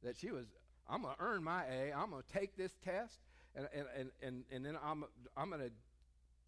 that 0.03 0.15
she 0.15 0.31
was, 0.31 0.45
I'm 0.87 1.01
going 1.01 1.15
to 1.15 1.21
earn 1.21 1.43
my 1.43 1.63
A, 1.65 1.91
I'm 1.91 2.11
going 2.11 2.23
to 2.23 2.39
take 2.39 2.55
this 2.55 2.71
test, 2.85 3.17
and, 3.55 3.67
and, 3.73 3.87
and, 3.97 4.11
and, 4.21 4.43
and 4.51 4.65
then 4.65 4.77
I'm, 4.83 5.03
I'm 5.35 5.49
going 5.49 5.61
to 5.61 5.71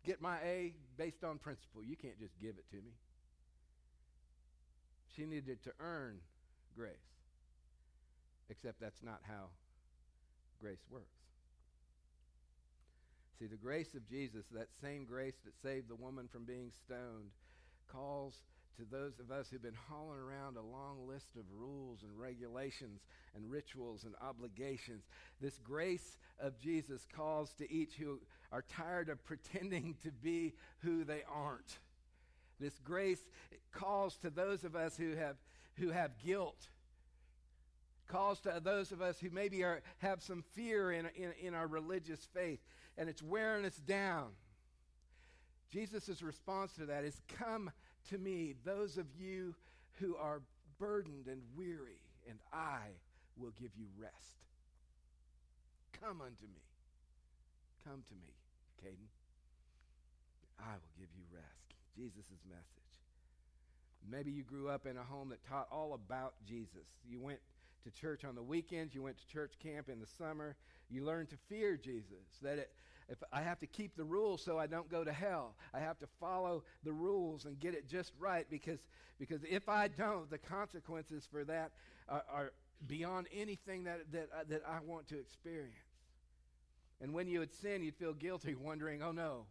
get 0.05 0.21
my 0.21 0.37
A 0.43 0.73
based 0.97 1.23
on 1.23 1.39
principle. 1.39 1.83
You 1.83 1.95
can't 1.95 2.19
just 2.19 2.39
give 2.39 2.55
it 2.57 2.69
to 2.69 2.77
me. 2.77 2.93
She 5.19 5.25
needed 5.25 5.61
to 5.63 5.71
earn 5.81 6.19
grace. 6.77 6.93
Except 8.49 8.79
that's 8.79 9.03
not 9.03 9.19
how 9.27 9.49
grace 10.61 10.85
works. 10.89 11.19
See, 13.37 13.47
the 13.47 13.57
grace 13.57 13.95
of 13.95 14.07
Jesus, 14.07 14.45
that 14.53 14.69
same 14.81 15.03
grace 15.03 15.35
that 15.43 15.59
saved 15.61 15.89
the 15.89 15.95
woman 15.95 16.29
from 16.31 16.45
being 16.45 16.71
stoned, 16.85 17.31
calls 17.91 18.33
to 18.77 18.85
those 18.89 19.19
of 19.19 19.29
us 19.29 19.49
who've 19.49 19.61
been 19.61 19.73
hauling 19.89 20.19
around 20.19 20.55
a 20.55 20.61
long 20.61 21.05
list 21.05 21.35
of 21.35 21.43
rules 21.53 22.03
and 22.03 22.17
regulations 22.17 23.01
and 23.35 23.51
rituals 23.51 24.05
and 24.05 24.15
obligations. 24.21 25.03
This 25.41 25.59
grace 25.61 26.17
of 26.39 26.57
Jesus 26.61 27.05
calls 27.13 27.51
to 27.55 27.69
each 27.69 27.95
who 27.95 28.21
are 28.53 28.63
tired 28.69 29.09
of 29.09 29.25
pretending 29.25 29.95
to 30.03 30.11
be 30.11 30.53
who 30.79 31.03
they 31.03 31.23
aren't. 31.29 31.79
This 32.59 32.77
grace 32.83 33.21
calls 33.71 34.17
to 34.17 34.29
those 34.29 34.63
of 34.63 34.75
us 34.75 34.97
who 34.97 35.15
have, 35.15 35.37
who 35.75 35.89
have 35.89 36.11
guilt 36.23 36.67
calls 38.09 38.39
to 38.41 38.59
those 38.61 38.91
of 38.91 39.01
us 39.01 39.19
who 39.19 39.29
maybe 39.29 39.63
are, 39.63 39.81
have 39.99 40.21
some 40.21 40.43
fear 40.53 40.91
in, 40.91 41.07
in, 41.15 41.31
in 41.41 41.53
our 41.53 41.67
religious 41.67 42.27
faith 42.33 42.59
and 42.97 43.07
it's 43.07 43.23
wearing 43.23 43.63
us 43.63 43.77
down. 43.77 44.31
Jesus' 45.71 46.21
response 46.21 46.73
to 46.73 46.87
that 46.87 47.05
is 47.05 47.21
Come 47.37 47.71
to 48.09 48.17
me, 48.17 48.55
those 48.65 48.97
of 48.97 49.05
you 49.17 49.55
who 49.99 50.15
are 50.17 50.41
burdened 50.79 51.27
and 51.27 51.41
weary, 51.55 52.01
and 52.27 52.39
I 52.51 52.79
will 53.37 53.51
give 53.51 53.71
you 53.77 53.85
rest. 53.97 54.15
Come 56.01 56.21
unto 56.21 56.43
me. 56.43 56.63
Come 57.85 58.03
to 58.07 58.15
me, 58.15 58.33
Caden. 58.83 59.09
I 60.59 60.73
will 60.73 60.93
give 60.97 61.09
you 61.15 61.23
rest. 61.33 61.58
Jesus' 61.99 62.39
message. 62.47 62.63
Maybe 64.09 64.31
you 64.31 64.43
grew 64.43 64.69
up 64.69 64.85
in 64.85 64.95
a 64.95 65.03
home 65.03 65.29
that 65.29 65.43
taught 65.43 65.67
all 65.69 65.93
about 65.93 66.33
Jesus. 66.47 66.87
You 67.05 67.19
went 67.19 67.39
to 67.83 67.91
church 67.91 68.23
on 68.23 68.35
the 68.35 68.43
weekends, 68.43 68.95
you 68.95 69.03
went 69.03 69.17
to 69.17 69.27
church 69.27 69.53
camp 69.61 69.89
in 69.89 69.99
the 69.99 70.07
summer, 70.17 70.55
you 70.89 71.03
learned 71.03 71.29
to 71.29 71.37
fear 71.49 71.75
Jesus. 71.75 72.23
That 72.41 72.57
it, 72.57 72.71
if 73.09 73.17
I 73.33 73.41
have 73.41 73.59
to 73.59 73.67
keep 73.67 73.97
the 73.97 74.05
rules 74.05 74.43
so 74.43 74.57
I 74.57 74.67
don't 74.67 74.89
go 74.89 75.03
to 75.03 75.11
hell, 75.11 75.55
I 75.73 75.79
have 75.79 75.99
to 75.99 76.07
follow 76.19 76.63
the 76.83 76.93
rules 76.93 77.45
and 77.45 77.59
get 77.59 77.73
it 77.73 77.89
just 77.89 78.13
right 78.17 78.45
because, 78.49 78.79
because 79.19 79.41
if 79.49 79.67
I 79.67 79.89
don't, 79.89 80.29
the 80.29 80.37
consequences 80.37 81.27
for 81.29 81.43
that 81.45 81.71
are, 82.07 82.23
are 82.31 82.51
beyond 82.87 83.27
anything 83.33 83.83
that, 83.83 84.11
that, 84.13 84.29
uh, 84.33 84.43
that 84.47 84.61
I 84.65 84.79
want 84.85 85.07
to 85.09 85.19
experience. 85.19 85.75
And 87.01 87.13
when 87.13 87.27
you 87.27 87.39
would 87.39 87.53
sin, 87.53 87.83
you'd 87.83 87.95
feel 87.95 88.13
guilty, 88.13 88.55
wondering, 88.55 89.01
oh 89.01 89.11
no, 89.11 89.45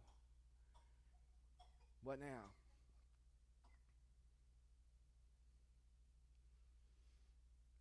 what 2.03 2.19
now? 2.19 2.47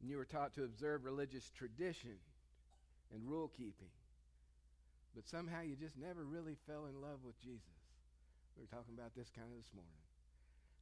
And 0.00 0.10
you 0.10 0.16
were 0.16 0.24
taught 0.24 0.54
to 0.54 0.64
observe 0.64 1.04
religious 1.04 1.50
tradition 1.50 2.16
and 3.12 3.28
rule 3.28 3.50
keeping. 3.56 3.92
But 5.14 5.26
somehow 5.26 5.62
you 5.62 5.74
just 5.74 5.96
never 5.98 6.24
really 6.24 6.56
fell 6.66 6.86
in 6.86 7.00
love 7.00 7.24
with 7.24 7.40
Jesus. 7.40 7.78
We 8.56 8.62
were 8.62 8.70
talking 8.70 8.94
about 8.94 9.14
this 9.16 9.30
kind 9.34 9.48
of 9.50 9.58
this 9.58 9.74
morning. 9.74 10.02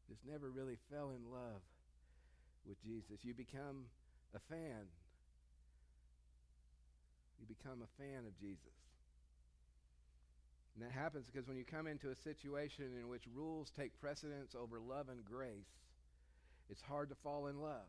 Just 0.09 0.21
never 0.25 0.51
really 0.51 0.79
fell 0.91 1.11
in 1.11 1.33
love 1.33 1.63
with 2.67 2.83
Jesus. 2.83 3.25
You 3.25 3.35
become 3.35 3.87
a 4.35 4.41
fan. 4.51 4.87
You 7.41 7.47
become 7.47 7.83
a 7.83 7.91
fan 8.01 8.27
of 8.27 8.39
Jesus. 8.39 8.77
And 10.77 10.85
that 10.85 10.93
happens 10.93 11.27
because 11.27 11.49
when 11.49 11.57
you 11.57 11.65
come 11.65 11.87
into 11.87 12.11
a 12.11 12.15
situation 12.15 12.85
in 13.01 13.09
which 13.09 13.23
rules 13.35 13.71
take 13.71 13.99
precedence 13.99 14.55
over 14.55 14.79
love 14.79 15.09
and 15.09 15.25
grace, 15.25 15.73
it's 16.69 16.83
hard 16.83 17.09
to 17.09 17.15
fall 17.15 17.47
in 17.47 17.63
love. 17.63 17.89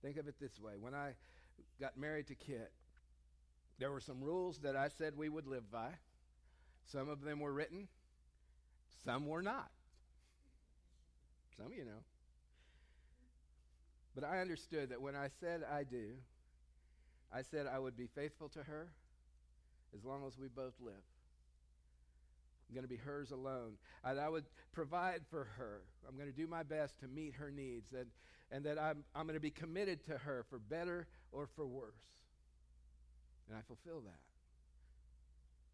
Think 0.00 0.16
of 0.16 0.28
it 0.28 0.36
this 0.40 0.60
way. 0.60 0.74
When 0.78 0.94
I 0.94 1.14
got 1.80 1.96
married 1.96 2.28
to 2.28 2.36
Kit, 2.36 2.70
there 3.80 3.90
were 3.90 4.00
some 4.00 4.22
rules 4.22 4.58
that 4.60 4.76
I 4.76 4.88
said 4.88 5.16
we 5.16 5.28
would 5.28 5.48
live 5.48 5.68
by. 5.72 5.88
Some 6.86 7.08
of 7.08 7.22
them 7.22 7.40
were 7.40 7.52
written, 7.52 7.88
some 9.04 9.26
were 9.26 9.42
not. 9.42 9.70
Some 11.56 11.66
of 11.66 11.72
you 11.72 11.84
know. 11.84 12.04
But 14.14 14.22
I 14.22 14.40
understood 14.40 14.90
that 14.90 15.00
when 15.00 15.16
I 15.16 15.28
said 15.40 15.62
I 15.68 15.82
do, 15.82 16.12
I 17.32 17.42
said 17.42 17.66
I 17.66 17.80
would 17.80 17.96
be 17.96 18.06
faithful 18.14 18.48
to 18.50 18.62
her 18.62 18.90
as 19.96 20.04
long 20.04 20.24
as 20.26 20.38
we 20.38 20.46
both 20.46 20.74
live. 20.80 21.02
I'm 22.68 22.74
going 22.74 22.84
to 22.84 22.88
be 22.88 22.96
hers 22.96 23.30
alone. 23.30 23.72
And 24.04 24.18
I 24.18 24.28
would 24.28 24.44
provide 24.72 25.22
for 25.30 25.44
her. 25.56 25.82
I'm 26.08 26.16
going 26.16 26.30
to 26.30 26.36
do 26.36 26.46
my 26.46 26.62
best 26.62 26.98
to 27.00 27.08
meet 27.08 27.34
her 27.34 27.50
needs. 27.50 27.92
And, 27.92 28.06
and 28.50 28.64
that 28.64 28.78
I'm, 28.78 29.04
I'm 29.14 29.26
going 29.26 29.34
to 29.36 29.40
be 29.40 29.50
committed 29.50 30.04
to 30.06 30.18
her 30.18 30.44
for 30.48 30.58
better 30.58 31.06
or 31.32 31.48
for 31.54 31.66
worse. 31.66 32.02
And 33.48 33.56
I 33.56 33.60
fulfill 33.66 34.00
that. 34.02 34.20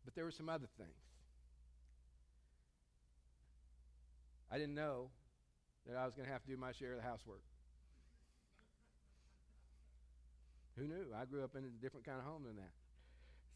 But 0.04 0.14
there 0.14 0.24
were 0.24 0.30
some 0.30 0.48
other 0.48 0.68
things. 0.76 0.90
I 4.50 4.58
didn't 4.58 4.74
know 4.74 5.10
that 5.86 5.96
I 5.96 6.04
was 6.04 6.14
going 6.14 6.26
to 6.26 6.32
have 6.32 6.42
to 6.42 6.48
do 6.48 6.56
my 6.56 6.72
share 6.72 6.92
of 6.92 6.98
the 6.98 7.04
housework. 7.04 7.42
Who 10.76 10.86
knew? 10.86 11.06
I 11.16 11.24
grew 11.24 11.44
up 11.44 11.54
in 11.56 11.64
a 11.64 11.68
different 11.82 12.06
kind 12.06 12.18
of 12.18 12.24
home 12.24 12.44
than 12.44 12.56
that. 12.56 12.72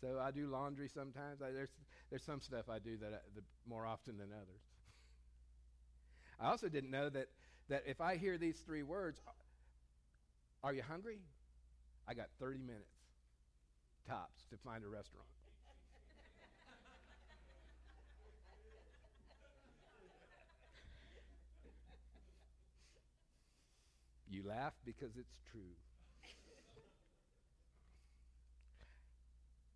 So 0.05 0.21
I 0.21 0.33
do 0.33 0.49
laundry 0.49 0.91
sometimes. 0.93 1.41
I, 1.41 1.51
there's, 1.51 1.71
there's 2.11 2.23
some 2.23 2.43
stuff 2.43 2.69
I 2.69 2.79
do 2.79 2.99
that, 2.99 3.07
I, 3.07 3.19
the, 3.35 3.41
more 3.67 3.87
often 3.87 4.19
than 4.19 4.29
others. 4.35 4.61
I 6.41 6.51
also 6.51 6.69
didn't 6.69 6.91
know 6.91 7.09
that, 7.09 7.29
that 7.71 7.85
if 7.87 8.03
I 8.03 8.17
hear 8.17 8.37
these 8.37 8.59
three 8.59 8.83
words, 8.83 9.23
uh, 9.27 9.31
are 10.63 10.75
you 10.75 10.83
hungry? 10.83 11.21
I 12.07 12.13
got 12.13 12.27
30 12.39 12.59
minutes 12.59 12.93
tops 14.07 14.45
to 14.51 14.59
find 14.59 14.85
a 14.85 14.89
restaurant. 14.89 15.25
you 24.29 24.47
laugh 24.47 24.75
because 24.85 25.17
it's 25.17 25.39
true. 25.51 25.73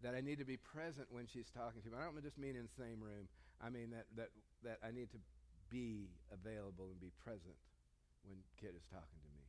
That 0.02 0.14
I 0.14 0.20
need 0.20 0.38
to 0.38 0.44
be 0.44 0.56
present 0.56 1.08
when 1.10 1.26
she's 1.26 1.50
talking 1.50 1.82
to 1.82 1.88
me. 1.88 1.94
I 1.98 2.04
don't 2.04 2.22
just 2.22 2.38
mean 2.38 2.54
in 2.56 2.62
the 2.62 2.82
same 2.82 3.00
room. 3.02 3.28
I 3.60 3.70
mean 3.70 3.90
that, 3.90 4.06
that, 4.16 4.30
that 4.64 4.78
I 4.86 4.90
need 4.92 5.10
to 5.10 5.18
be 5.70 6.08
available 6.32 6.88
and 6.90 7.00
be 7.00 7.10
present 7.24 7.56
when 8.24 8.38
Kit 8.60 8.74
is 8.76 8.84
talking 8.90 9.18
to 9.22 9.30
me. 9.34 9.42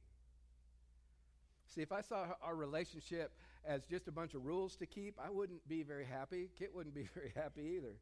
See, 1.67 1.81
if 1.81 1.91
I 1.91 2.01
saw 2.01 2.25
our 2.41 2.55
relationship 2.55 3.31
as 3.63 3.85
just 3.85 4.07
a 4.07 4.12
bunch 4.12 4.33
of 4.33 4.45
rules 4.45 4.75
to 4.77 4.85
keep, 4.88 5.15
I 5.23 5.29
wouldn't 5.29 5.67
be 5.67 5.83
very 5.83 6.05
happy. 6.05 6.49
Kit 6.57 6.73
wouldn't 6.73 6.95
be 6.95 7.07
very 7.13 7.31
happy 7.35 7.77
either. 7.77 7.95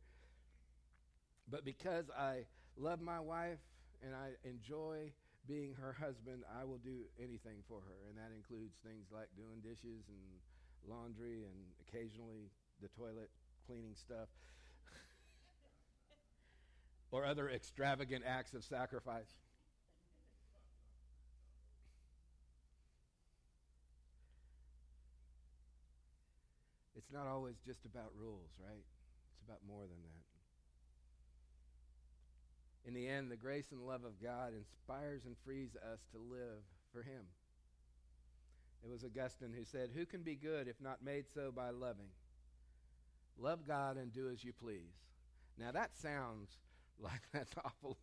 But 1.50 1.66
because 1.66 2.06
I 2.18 2.46
love 2.78 3.02
my 3.02 3.20
wife 3.20 3.60
and 4.04 4.16
I 4.16 4.36
enjoy 4.48 5.12
being 5.48 5.74
her 5.80 5.96
husband, 5.96 6.44
I 6.48 6.64
will 6.64 6.80
do 6.80 7.08
anything 7.20 7.64
for 7.68 7.80
her. 7.80 8.08
And 8.08 8.18
that 8.18 8.36
includes 8.36 8.76
things 8.84 9.08
like 9.12 9.28
doing 9.36 9.60
dishes 9.64 10.08
and 10.08 10.24
laundry 10.88 11.46
and 11.46 11.56
occasionally 11.88 12.52
the 12.82 12.90
toilet 12.90 13.30
cleaning 13.66 13.96
stuff 13.96 14.28
or 17.12 17.26
other 17.26 17.50
extravagant 17.50 18.24
acts 18.26 18.54
of 18.54 18.64
sacrifice. 18.64 19.34
It's 26.96 27.12
not 27.14 27.28
always 27.28 27.56
just 27.66 27.86
about 27.86 28.12
rules, 28.20 28.52
right? 28.60 28.84
It's 28.84 29.44
about 29.48 29.60
more 29.66 29.84
than 29.84 30.02
that. 30.04 30.28
In 32.88 32.94
the 32.94 33.08
end, 33.08 33.30
the 33.30 33.36
grace 33.36 33.72
and 33.72 33.86
love 33.86 34.04
of 34.04 34.22
God 34.22 34.54
inspires 34.56 35.26
and 35.26 35.36
frees 35.44 35.76
us 35.76 36.00
to 36.12 36.18
live 36.18 36.64
for 36.94 37.04
Him. 37.04 37.24
It 38.84 38.90
was 38.90 39.04
Augustine 39.04 39.54
who 39.58 39.66
said, 39.66 39.90
Who 39.96 40.06
can 40.06 40.22
be 40.22 40.36
good 40.36 40.68
if 40.68 40.80
not 40.82 41.04
made 41.04 41.26
so 41.34 41.52
by 41.52 41.72
loving? 41.72 42.10
Love 43.40 43.68
God 43.68 43.98
and 43.98 44.12
do 44.14 44.30
as 44.30 44.44
you 44.44 44.54
please. 44.54 44.96
Now 45.60 45.72
that 45.72 45.96
sounds 45.98 46.50
like 47.00 47.22
that's 47.34 47.54
awful. 47.64 47.98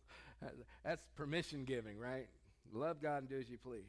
That's 0.83 1.03
permission 1.15 1.65
giving, 1.65 1.97
right? 1.97 2.27
Love 2.73 3.01
God 3.01 3.19
and 3.19 3.29
do 3.29 3.39
as 3.39 3.49
you 3.49 3.57
please. 3.57 3.83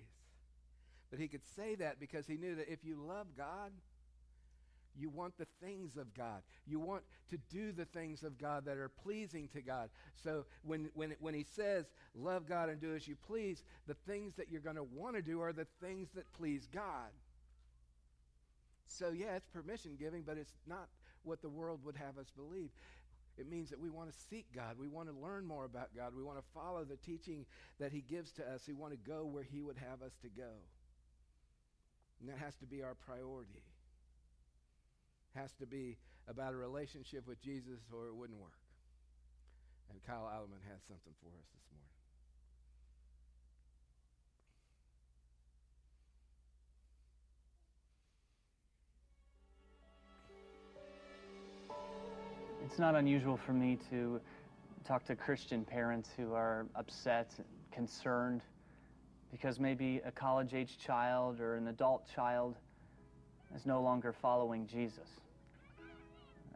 But 1.11 1.19
he 1.19 1.29
could 1.29 1.47
say 1.57 1.77
that 1.77 2.01
because 2.01 2.27
he 2.27 2.37
knew 2.37 2.57
that 2.57 2.71
if 2.71 2.85
you 2.85 2.97
love 2.97 3.29
God, 3.37 3.71
you 4.99 5.11
want 5.11 5.37
the 5.39 5.47
things 5.63 5.97
of 5.97 6.13
God. 6.15 6.43
You 6.67 6.81
want 6.81 7.03
to 7.31 7.39
do 7.51 7.73
the 7.73 7.85
things 7.85 8.23
of 8.23 8.39
God 8.39 8.65
that 8.67 8.79
are 8.79 8.89
pleasing 8.89 9.49
to 9.49 9.61
God. 9.61 9.91
So 10.23 10.45
when, 10.65 10.91
when, 10.95 11.15
when 11.21 11.35
he 11.35 11.45
says, 11.45 11.87
love 12.15 12.49
God 12.49 12.69
and 12.69 12.81
do 12.81 12.95
as 12.95 13.07
you 13.07 13.17
please, 13.27 13.63
the 13.87 13.97
things 14.07 14.35
that 14.35 14.51
you're 14.51 14.61
going 14.61 14.77
to 14.77 14.85
want 14.85 15.17
to 15.17 15.23
do 15.23 15.41
are 15.41 15.53
the 15.53 15.67
things 15.81 16.09
that 16.15 16.33
please 16.33 16.69
God. 16.73 17.11
So, 18.87 19.11
yeah, 19.11 19.35
it's 19.37 19.47
permission 19.47 19.97
giving, 19.99 20.23
but 20.23 20.39
it's 20.39 20.55
not 20.67 20.89
what 21.25 21.43
the 21.43 21.49
world 21.49 21.81
would 21.85 21.97
have 21.97 22.19
us 22.19 22.31
believe. 22.37 22.71
It 23.37 23.51
means 23.51 23.69
that 23.71 23.81
we 23.81 23.91
want 23.91 24.11
to 24.11 24.19
seek 24.31 24.47
God. 24.55 24.77
We 24.79 24.89
want 24.89 25.09
to 25.09 25.15
learn 25.15 25.45
more 25.45 25.65
about 25.65 25.95
God. 25.95 26.13
We 26.17 26.23
want 26.23 26.39
to 26.39 26.45
follow 26.55 26.85
the 26.85 26.97
teaching 26.97 27.45
that 27.79 27.93
He 27.93 28.01
gives 28.01 28.33
to 28.33 28.49
us. 28.49 28.63
We 28.67 28.75
want 28.75 28.93
to 28.93 29.11
go 29.11 29.27
where 29.27 29.43
He 29.43 29.61
would 29.61 29.77
have 29.77 30.03
us 30.03 30.13
to 30.23 30.29
go. 30.29 30.53
And 32.21 32.31
that 32.31 32.39
has 32.39 32.55
to 32.57 32.67
be 32.67 32.83
our 32.83 32.95
priority 32.95 33.63
has 35.37 35.53
to 35.61 35.67
be 35.67 35.97
about 36.29 36.53
a 36.53 36.57
relationship 36.57 37.27
with 37.27 37.41
Jesus 37.41 37.81
or 37.93 38.09
it 38.09 38.15
wouldn't 38.15 38.41
work. 38.41 38.59
And 39.91 40.03
Kyle 40.05 40.25
Idleman 40.25 40.63
has 40.69 40.81
something 40.89 41.13
for 41.23 41.29
us 41.29 41.47
this 41.55 41.63
morning. 41.71 41.87
It's 52.65 52.79
not 52.79 52.97
unusual 52.97 53.37
for 53.37 53.53
me 53.53 53.79
to 53.91 54.21
talk 54.85 55.05
to 55.05 55.15
Christian 55.15 55.65
parents 55.65 56.11
who 56.17 56.33
are 56.33 56.67
upset, 56.75 57.33
concerned, 57.73 58.43
because 59.31 59.61
maybe 59.61 60.01
a 60.05 60.11
college 60.11 60.55
age 60.55 60.79
child 60.79 61.41
or 61.41 61.57
an 61.57 61.69
adult 61.69 62.09
child 62.13 62.57
is 63.55 63.67
no 63.67 63.81
longer 63.81 64.13
following 64.13 64.67
Jesus. 64.67 65.09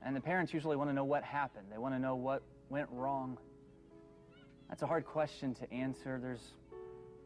And 0.03 0.17
the 0.17 0.21
parents 0.21 0.55
usually 0.55 0.77
want 0.77 0.89
to 0.91 0.95
know 0.95 1.05
what 1.05 1.23
happened, 1.23 1.67
they 1.71 1.79
want 1.79 1.95
to 1.95 1.99
know 1.99 2.17
what 2.17 2.43
went 2.69 2.89
wrong. 2.91 3.39
That's 4.69 4.83
a 4.83 4.87
hard 4.87 5.05
question 5.05 5.55
to 5.55 5.73
answer. 5.73 6.19
There's 6.23 6.53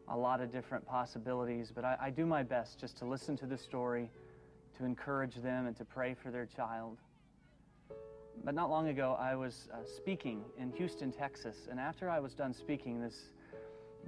a 0.07 0.17
lot 0.17 0.41
of 0.41 0.51
different 0.51 0.85
possibilities, 0.85 1.71
but 1.73 1.85
I, 1.85 1.97
I 2.01 2.09
do 2.09 2.25
my 2.25 2.43
best 2.43 2.79
just 2.79 2.97
to 2.97 3.05
listen 3.05 3.37
to 3.37 3.45
the 3.45 3.57
story, 3.57 4.09
to 4.77 4.85
encourage 4.85 5.35
them, 5.35 5.67
and 5.67 5.75
to 5.77 5.85
pray 5.85 6.15
for 6.15 6.31
their 6.31 6.45
child. 6.45 6.97
But 8.43 8.55
not 8.55 8.69
long 8.69 8.89
ago, 8.89 9.15
I 9.19 9.35
was 9.35 9.69
uh, 9.73 9.77
speaking 9.85 10.43
in 10.57 10.71
Houston, 10.73 11.11
Texas, 11.11 11.67
and 11.69 11.79
after 11.79 12.09
I 12.09 12.19
was 12.19 12.33
done 12.33 12.53
speaking, 12.53 12.99
this 13.01 13.29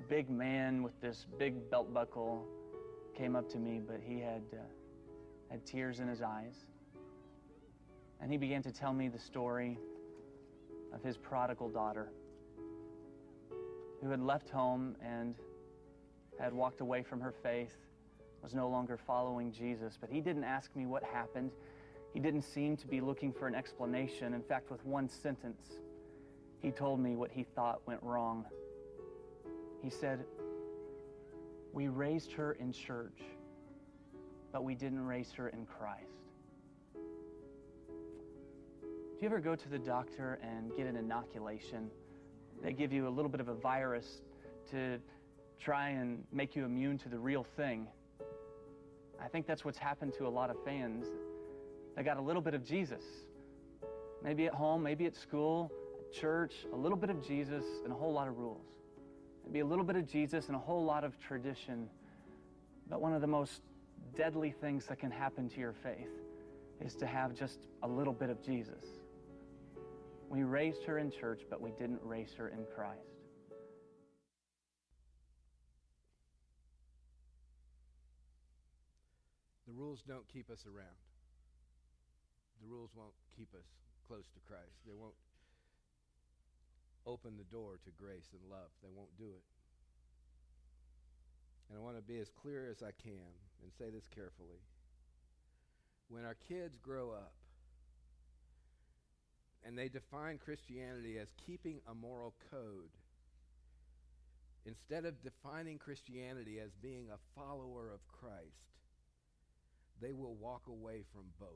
big 0.09 0.29
man 0.29 0.83
with 0.83 0.99
this 1.01 1.25
big 1.39 1.69
belt 1.71 1.93
buckle 1.93 2.45
came 3.15 3.35
up 3.35 3.49
to 3.49 3.57
me, 3.57 3.81
but 3.85 3.99
he 4.03 4.19
had, 4.19 4.43
uh, 4.53 4.57
had 5.49 5.65
tears 5.65 5.99
in 5.99 6.07
his 6.07 6.21
eyes. 6.21 6.65
And 8.21 8.31
he 8.31 8.37
began 8.37 8.63
to 8.63 8.71
tell 8.71 8.93
me 8.93 9.07
the 9.07 9.19
story 9.19 9.77
of 10.93 11.03
his 11.03 11.17
prodigal 11.17 11.69
daughter 11.69 12.09
who 14.01 14.09
had 14.09 14.21
left 14.21 14.49
home 14.49 14.95
and 15.01 15.35
had 16.39 16.53
walked 16.53 16.81
away 16.81 17.03
from 17.03 17.19
her 17.19 17.31
faith, 17.31 17.75
was 18.43 18.53
no 18.53 18.69
longer 18.69 18.97
following 18.97 19.51
Jesus. 19.51 19.97
But 19.99 20.09
he 20.09 20.21
didn't 20.21 20.43
ask 20.43 20.75
me 20.75 20.85
what 20.85 21.03
happened. 21.03 21.51
He 22.13 22.19
didn't 22.19 22.43
seem 22.43 22.77
to 22.77 22.87
be 22.87 23.01
looking 23.01 23.33
for 23.33 23.47
an 23.47 23.55
explanation. 23.55 24.33
In 24.33 24.43
fact, 24.43 24.71
with 24.71 24.85
one 24.85 25.09
sentence, 25.09 25.79
he 26.61 26.71
told 26.71 26.99
me 26.99 27.15
what 27.15 27.31
he 27.31 27.43
thought 27.43 27.81
went 27.87 28.01
wrong. 28.03 28.45
He 29.83 29.89
said, 29.89 30.25
We 31.73 31.87
raised 31.87 32.31
her 32.33 32.53
in 32.53 32.71
church, 32.71 33.21
but 34.51 34.63
we 34.63 34.75
didn't 34.75 35.05
raise 35.05 35.31
her 35.33 35.49
in 35.49 35.65
Christ. 35.65 36.26
Do 39.17 39.25
you 39.25 39.29
ever 39.29 39.39
go 39.39 39.55
to 39.55 39.69
the 39.69 39.79
doctor 39.79 40.37
and 40.43 40.69
get 40.77 40.85
an 40.85 40.95
inoculation? 40.95 41.89
They 42.61 42.71
give 42.71 42.93
you 42.93 43.07
a 43.07 43.09
little 43.09 43.29
bit 43.29 43.41
of 43.41 43.47
a 43.47 43.55
virus 43.55 44.21
to 44.69 44.99
try 45.59 45.89
and 45.89 46.23
make 46.31 46.55
you 46.55 46.65
immune 46.65 46.99
to 46.99 47.09
the 47.09 47.17
real 47.17 47.43
thing. 47.43 47.87
I 49.19 49.27
think 49.27 49.47
that's 49.47 49.65
what's 49.65 49.79
happened 49.79 50.13
to 50.19 50.27
a 50.27 50.29
lot 50.29 50.51
of 50.51 50.63
fans. 50.63 51.07
They 51.95 52.03
got 52.03 52.17
a 52.17 52.21
little 52.21 52.43
bit 52.43 52.53
of 52.53 52.63
Jesus. 52.63 53.01
Maybe 54.23 54.45
at 54.45 54.53
home, 54.53 54.83
maybe 54.83 55.07
at 55.07 55.15
school, 55.15 55.71
church, 56.13 56.53
a 56.71 56.77
little 56.77 56.95
bit 56.95 57.09
of 57.09 57.25
Jesus 57.25 57.63
and 57.83 57.91
a 57.91 57.95
whole 57.95 58.13
lot 58.13 58.27
of 58.27 58.37
rules. 58.37 58.67
Maybe 59.47 59.61
a 59.61 59.65
little 59.65 59.83
bit 59.83 59.95
of 59.95 60.07
Jesus 60.07 60.45
and 60.45 60.55
a 60.55 60.59
whole 60.59 60.85
lot 60.85 61.03
of 61.03 61.19
tradition. 61.19 61.89
But 62.87 63.01
one 63.01 63.13
of 63.13 63.21
the 63.21 63.27
most 63.27 63.63
deadly 64.15 64.51
things 64.51 64.85
that 64.85 64.99
can 64.99 65.09
happen 65.09 65.49
to 65.49 65.59
your 65.59 65.73
faith 65.73 66.21
is 66.79 66.93
to 66.97 67.07
have 67.07 67.33
just 67.33 67.61
a 67.81 67.87
little 67.87 68.13
bit 68.13 68.29
of 68.29 68.43
Jesus. 68.43 68.83
We 70.29 70.43
raised 70.43 70.83
her 70.83 70.97
in 70.97 71.09
church, 71.09 71.43
but 71.49 71.61
we 71.61 71.71
didn't 71.71 72.01
raise 72.03 72.33
her 72.37 72.49
in 72.49 72.65
Christ. 72.75 72.99
The 79.67 79.73
rules 79.73 80.01
don't 80.07 80.27
keep 80.27 80.49
us 80.49 80.65
around. 80.65 80.99
The 82.61 82.67
rules 82.67 82.91
won't 82.95 83.13
keep 83.35 83.53
us 83.53 83.65
close 84.07 84.25
to 84.33 84.39
Christ. 84.47 84.75
They 84.85 84.93
won't 84.93 85.15
open 87.05 87.37
the 87.37 87.43
door 87.45 87.79
to 87.85 87.91
grace 87.91 88.27
and 88.33 88.41
love. 88.49 88.69
They 88.83 88.89
won't 88.93 89.15
do 89.17 89.25
it. 89.25 89.43
And 91.69 91.77
I 91.77 91.81
want 91.81 91.95
to 91.95 92.01
be 92.01 92.19
as 92.19 92.29
clear 92.29 92.67
as 92.69 92.83
I 92.83 92.91
can 93.01 93.31
and 93.63 93.71
say 93.77 93.89
this 93.89 94.07
carefully. 94.13 94.59
When 96.09 96.23
our 96.23 96.35
kids 96.47 96.77
grow 96.77 97.11
up 97.11 97.33
and 99.67 99.77
they 99.77 99.89
define 99.89 100.37
Christianity 100.37 101.17
as 101.19 101.27
keeping 101.45 101.81
a 101.91 101.93
moral 101.93 102.33
code, 102.49 102.89
instead 104.65 105.03
of 105.03 105.21
defining 105.21 105.77
Christianity 105.77 106.57
as 106.63 106.71
being 106.81 107.09
a 107.13 107.39
follower 107.39 107.91
of 107.93 107.99
Christ, 108.07 108.63
they 110.01 110.13
will 110.13 110.35
walk 110.35 110.61
away 110.69 111.03
from 111.11 111.25
both. 111.37 111.49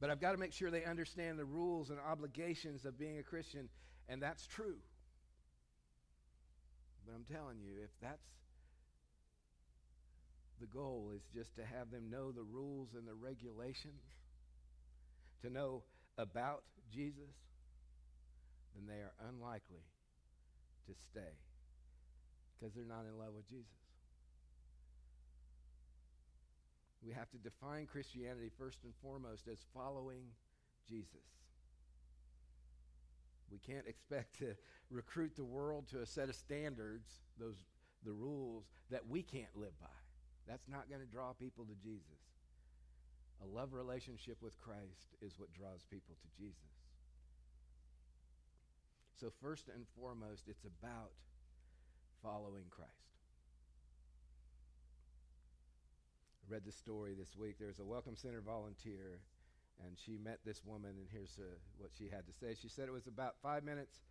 But 0.00 0.10
I've 0.10 0.20
got 0.20 0.32
to 0.32 0.38
make 0.38 0.52
sure 0.52 0.70
they 0.70 0.84
understand 0.84 1.36
the 1.36 1.44
rules 1.44 1.90
and 1.90 1.98
obligations 1.98 2.84
of 2.84 2.96
being 2.96 3.18
a 3.18 3.24
Christian, 3.24 3.68
and 4.08 4.22
that's 4.22 4.46
true. 4.46 4.76
But 7.04 7.14
I'm 7.16 7.24
telling 7.24 7.58
you, 7.60 7.82
if 7.82 7.90
that's 8.00 8.22
the 10.60 10.66
goal, 10.66 11.12
is 11.14 11.22
just 11.34 11.56
to 11.56 11.62
have 11.64 11.90
them 11.90 12.10
know 12.10 12.32
the 12.32 12.42
rules 12.42 12.90
and 12.96 13.06
the 13.06 13.14
regulations, 13.14 14.02
to 15.42 15.50
know 15.50 15.82
about 16.18 16.62
Jesus, 16.92 17.34
then 18.74 18.86
they 18.86 19.02
are 19.02 19.12
unlikely 19.28 19.84
to 20.86 20.92
stay 20.94 21.34
because 22.58 22.74
they're 22.74 22.84
not 22.84 23.06
in 23.10 23.18
love 23.18 23.34
with 23.34 23.48
Jesus. 23.48 23.66
We 27.04 27.12
have 27.12 27.30
to 27.30 27.38
define 27.38 27.86
Christianity 27.86 28.50
first 28.58 28.78
and 28.84 28.92
foremost 29.02 29.48
as 29.48 29.58
following 29.74 30.24
Jesus. 30.86 31.24
We 33.50 33.58
can't 33.58 33.86
expect 33.86 34.38
to 34.40 34.54
recruit 34.90 35.34
the 35.34 35.44
world 35.44 35.88
to 35.88 36.02
a 36.02 36.06
set 36.06 36.28
of 36.28 36.34
standards, 36.34 37.08
those 37.38 37.56
the 38.04 38.12
rules 38.12 38.64
that 38.90 39.06
we 39.08 39.22
can't 39.22 39.54
live 39.56 39.78
by. 39.80 39.99
That's 40.50 40.66
not 40.66 40.90
going 40.90 41.00
to 41.00 41.06
draw 41.06 41.30
people 41.38 41.62
to 41.64 41.78
Jesus. 41.78 42.18
A 43.38 43.46
love 43.46 43.72
relationship 43.72 44.42
with 44.42 44.58
Christ 44.58 45.14
is 45.22 45.38
what 45.38 45.54
draws 45.54 45.86
people 45.88 46.18
to 46.18 46.28
Jesus. 46.42 46.74
So 49.20 49.30
first 49.40 49.70
and 49.72 49.86
foremost, 49.96 50.48
it's 50.48 50.64
about 50.64 51.14
following 52.20 52.66
Christ. 52.68 52.90
I 56.42 56.52
read 56.52 56.64
the 56.66 56.72
story 56.72 57.14
this 57.14 57.36
week. 57.38 57.54
There's 57.60 57.78
a 57.78 57.84
Welcome 57.84 58.16
Center 58.16 58.40
volunteer, 58.40 59.20
and 59.86 59.96
she 59.96 60.18
met 60.18 60.40
this 60.44 60.64
woman, 60.64 60.98
and 60.98 61.06
here's 61.12 61.38
uh, 61.38 61.46
what 61.78 61.90
she 61.96 62.08
had 62.08 62.26
to 62.26 62.32
say. 62.32 62.56
She 62.60 62.68
said 62.68 62.88
it 62.88 62.92
was 62.92 63.06
about 63.06 63.36
five 63.40 63.62
minutes 63.62 64.02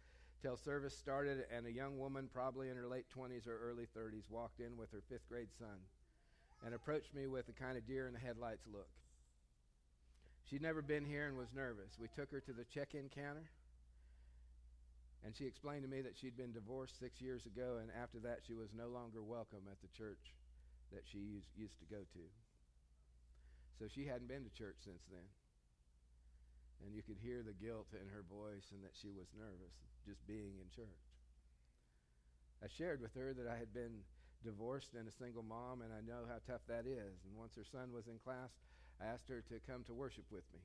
till 0.41 0.55
service 0.55 0.97
started, 0.97 1.43
and 1.53 1.67
a 1.67 1.71
young 1.71 1.99
woman, 1.99 2.29
probably 2.33 2.69
in 2.69 2.77
her 2.77 2.87
late 2.87 3.07
20s 3.13 3.45
or 3.45 3.59
early 3.59 3.87
30s, 3.91 4.23
walked 4.29 4.61
in 4.61 4.77
with 4.77 4.89
her 4.93 5.03
fifth 5.09 5.27
grade 5.27 5.51
son 5.59 5.79
and 6.65 6.73
approached 6.73 7.13
me 7.13 7.27
with 7.27 7.47
a 7.49 7.53
kind 7.53 7.77
of 7.77 7.87
deer 7.87 8.07
in 8.07 8.13
the 8.13 8.19
headlights 8.19 8.67
look. 8.71 8.89
She'd 10.49 10.61
never 10.61 10.81
been 10.81 11.05
here 11.05 11.27
and 11.27 11.37
was 11.37 11.53
nervous. 11.53 11.93
We 11.99 12.07
took 12.09 12.31
her 12.31 12.41
to 12.41 12.53
the 12.53 12.65
check 12.65 12.95
in 12.95 13.09
counter. 13.09 13.49
And 15.23 15.35
she 15.35 15.45
explained 15.45 15.83
to 15.83 15.91
me 15.91 16.01
that 16.01 16.17
she'd 16.17 16.37
been 16.37 16.53
divorced 16.53 16.97
six 16.97 17.19
years 17.21 17.45
ago, 17.45 17.77
and 17.83 17.91
after 17.91 18.19
that, 18.23 18.39
she 18.47 18.55
was 18.55 18.71
no 18.71 18.87
longer 18.87 19.21
welcome 19.21 19.67
at 19.69 19.81
the 19.83 19.91
church 19.91 20.33
that 20.91 21.03
she 21.05 21.19
used, 21.19 21.51
used 21.55 21.77
to 21.79 21.85
go 21.85 22.01
to. 22.01 22.23
So 23.77 23.87
she 23.87 24.07
hadn't 24.07 24.31
been 24.31 24.43
to 24.43 24.53
church 24.55 24.79
since 24.83 25.03
then. 25.11 25.27
And 26.83 26.95
you 26.95 27.03
could 27.03 27.19
hear 27.19 27.43
the 27.43 27.55
guilt 27.55 27.91
in 27.91 28.07
her 28.11 28.23
voice 28.23 28.71
and 28.71 28.83
that 28.83 28.95
she 28.95 29.11
was 29.11 29.27
nervous 29.35 29.75
just 30.07 30.25
being 30.25 30.55
in 30.63 30.71
church. 30.71 31.03
I 32.63 32.67
shared 32.71 33.03
with 33.03 33.13
her 33.15 33.35
that 33.35 33.47
I 33.47 33.59
had 33.59 33.75
been 33.75 34.03
divorced 34.43 34.93
and 34.97 35.07
a 35.07 35.11
single 35.11 35.43
mom, 35.43 35.81
and 35.81 35.91
I 35.91 36.01
know 36.01 36.23
how 36.27 36.39
tough 36.47 36.61
that 36.67 36.85
is. 36.85 37.23
And 37.27 37.37
once 37.37 37.55
her 37.55 37.65
son 37.69 37.91
was 37.93 38.07
in 38.07 38.19
class, 38.23 38.49
I 39.01 39.05
asked 39.05 39.29
her 39.29 39.43
to 39.49 39.59
come 39.67 39.83
to 39.85 39.93
worship 39.93 40.25
with 40.31 40.43
me. 40.53 40.59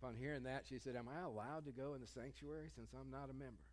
Upon 0.00 0.14
hearing 0.14 0.44
that, 0.44 0.64
she 0.68 0.78
said, 0.78 0.96
Am 0.96 1.08
I 1.08 1.22
allowed 1.22 1.64
to 1.66 1.72
go 1.72 1.94
in 1.94 2.00
the 2.00 2.06
sanctuary 2.06 2.70
since 2.74 2.90
I'm 2.94 3.10
not 3.10 3.30
a 3.30 3.34
member? 3.34 3.66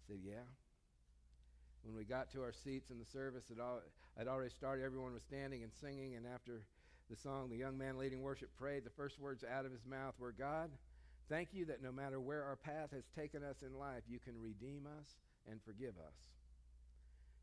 I 0.00 0.12
said, 0.12 0.20
Yeah. 0.24 0.46
When 1.84 1.94
we 1.94 2.04
got 2.04 2.32
to 2.32 2.42
our 2.42 2.52
seats 2.52 2.90
in 2.90 2.98
the 2.98 3.04
service, 3.04 3.44
it 3.50 3.60
all, 3.60 3.80
I'd 4.18 4.26
already 4.26 4.50
started. 4.50 4.84
Everyone 4.84 5.12
was 5.12 5.22
standing 5.22 5.62
and 5.62 5.70
singing, 5.80 6.16
and 6.16 6.26
after 6.26 6.62
the 7.08 7.16
song, 7.16 7.48
the 7.48 7.56
young 7.56 7.78
man 7.78 7.96
leading 7.96 8.22
worship 8.22 8.50
prayed. 8.58 8.84
The 8.84 8.90
first 8.90 9.20
words 9.20 9.44
out 9.44 9.64
of 9.64 9.70
his 9.70 9.86
mouth 9.86 10.14
were, 10.18 10.32
God, 10.32 10.70
thank 11.28 11.50
you 11.52 11.64
that 11.66 11.82
no 11.82 11.92
matter 11.92 12.20
where 12.20 12.44
our 12.44 12.56
path 12.56 12.90
has 12.92 13.04
taken 13.14 13.42
us 13.42 13.62
in 13.62 13.78
life, 13.78 14.02
you 14.08 14.18
can 14.18 14.40
redeem 14.40 14.86
us 14.86 15.16
and 15.50 15.60
forgive 15.62 15.94
us. 15.98 16.18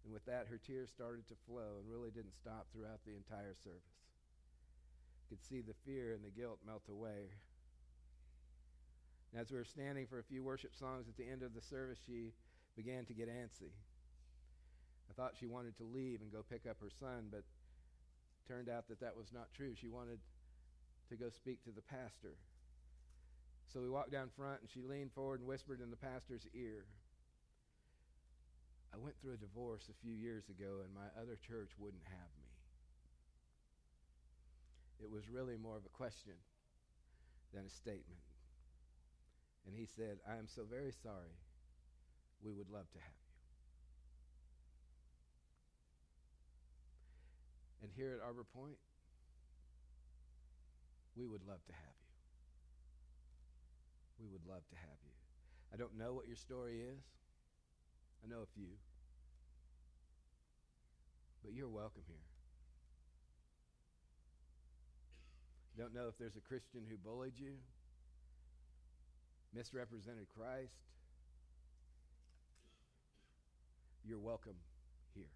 And 0.04 0.13
with 0.13 0.26
that, 0.26 0.48
her 0.50 0.60
tears 0.60 0.89
started 0.89 1.28
to 1.30 1.36
flow 1.48 1.80
and 1.80 1.89
really 1.89 2.12
didn't 2.12 2.36
stop 2.36 2.67
throughout 2.72 3.00
the 3.06 3.15
entire 3.15 3.56
service. 3.63 4.04
You 5.24 5.38
could 5.38 5.46
see 5.46 5.62
the 5.62 5.76
fear 5.86 6.13
and 6.13 6.24
the 6.24 6.30
guilt 6.30 6.60
melt 6.65 6.84
away. 6.89 7.32
And 9.32 9.41
as 9.41 9.50
we 9.50 9.58
were 9.58 9.65
standing 9.65 10.06
for 10.08 10.19
a 10.19 10.24
few 10.24 10.43
worship 10.43 10.76
songs 10.76 11.08
at 11.08 11.17
the 11.17 11.30
end 11.30 11.41
of 11.41 11.56
the 11.56 11.62
service, 11.62 12.00
she 12.06 12.34
began 12.76 13.06
to 13.06 13.13
get 13.13 13.30
antsy. 13.30 13.72
I 15.10 15.13
thought 15.13 15.34
she 15.39 15.48
wanted 15.48 15.78
to 15.78 15.84
leave 15.84 16.22
and 16.22 16.32
go 16.32 16.43
pick 16.48 16.65
up 16.69 16.78
her 16.82 16.91
son, 17.00 17.28
but 17.32 17.43
turned 18.48 18.69
out 18.69 18.88
that 18.89 19.00
that 19.00 19.15
was 19.15 19.32
not 19.34 19.54
true. 19.56 19.74
She 19.80 19.88
wanted 19.88 20.19
to 21.10 21.15
go 21.15 21.30
speak 21.30 21.63
to 21.63 21.72
the 21.72 21.82
pastor. 21.82 22.36
So 23.71 23.82
we 23.82 23.89
walked 23.89 24.12
down 24.12 24.30
front, 24.36 24.62
and 24.62 24.69
she 24.69 24.82
leaned 24.82 25.13
forward 25.13 25.39
and 25.39 25.47
whispered 25.47 25.82
in 25.82 25.89
the 25.89 25.97
pastor's 25.97 26.45
ear. 26.54 26.86
I 28.93 28.97
went 28.97 29.15
through 29.21 29.34
a 29.34 29.38
divorce 29.38 29.89
a 29.89 29.97
few 30.06 30.13
years 30.13 30.49
ago, 30.49 30.82
and 30.86 30.93
my 30.93 31.10
other 31.19 31.38
church 31.47 31.71
wouldn't 31.80 32.04
have 32.06 32.32
me. 32.38 32.49
It 35.02 35.10
was 35.10 35.28
really 35.28 35.58
more 35.58 35.76
of 35.76 35.86
a 35.86 35.89
question 35.89 36.38
than 37.54 37.65
a 37.65 37.69
statement. 37.69 38.21
And 39.65 39.76
he 39.76 39.86
said, 39.86 40.19
I 40.30 40.38
am 40.38 40.47
so 40.47 40.63
very 40.69 40.93
sorry. 41.02 41.34
We 42.43 42.54
would 42.54 42.69
love 42.69 42.89
to 42.91 42.99
have 42.99 43.17
you. 43.17 43.34
And 47.84 47.91
here 47.95 48.13
at 48.13 48.26
Arbor 48.26 48.45
Point, 48.56 48.78
we 51.15 51.26
would 51.26 51.41
love 51.47 51.63
to 51.65 51.73
have 51.73 51.95
you. 51.97 52.03
We 54.24 54.30
would 54.32 54.48
love 54.48 54.64
to 54.70 54.76
have 54.80 55.00
you. 55.04 55.12
I 55.74 55.76
don't 55.76 55.98
know 55.98 56.14
what 56.14 56.28
your 56.28 56.38
story 56.38 56.80
is. 56.80 57.04
I 58.24 58.30
know 58.32 58.40
a 58.40 58.52
few. 58.56 58.80
But 61.44 61.52
you're 61.52 61.68
welcome 61.68 62.04
here. 62.08 62.24
Don't 65.78 65.94
know 65.94 66.08
if 66.08 66.18
there's 66.18 66.38
a 66.38 66.42
Christian 66.48 66.84
who 66.90 66.96
bullied 66.96 67.38
you, 67.38 67.56
misrepresented 69.54 70.28
Christ. 70.38 70.72
You're 74.06 74.20
welcome 74.20 74.56
here. 75.16 75.34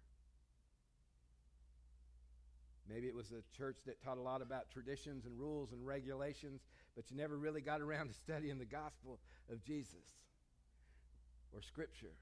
Maybe 2.88 3.06
it 3.06 3.14
was 3.14 3.32
a 3.32 3.42
church 3.56 3.76
that 3.86 4.02
taught 4.02 4.16
a 4.16 4.22
lot 4.22 4.40
about 4.40 4.70
traditions 4.70 5.26
and 5.26 5.38
rules 5.38 5.72
and 5.72 5.86
regulations, 5.86 6.62
but 6.96 7.10
you 7.10 7.16
never 7.16 7.36
really 7.36 7.60
got 7.60 7.80
around 7.80 8.08
to 8.08 8.14
studying 8.24 8.58
the 8.58 8.64
gospel 8.64 9.18
of 9.50 9.62
Jesus 9.62 10.04
or 11.52 11.60
Scripture. 11.60 12.14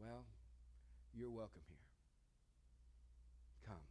Well, 0.00 0.24
you're 1.14 1.30
welcome 1.30 1.62
here. 1.68 1.76
Come. 3.66 3.82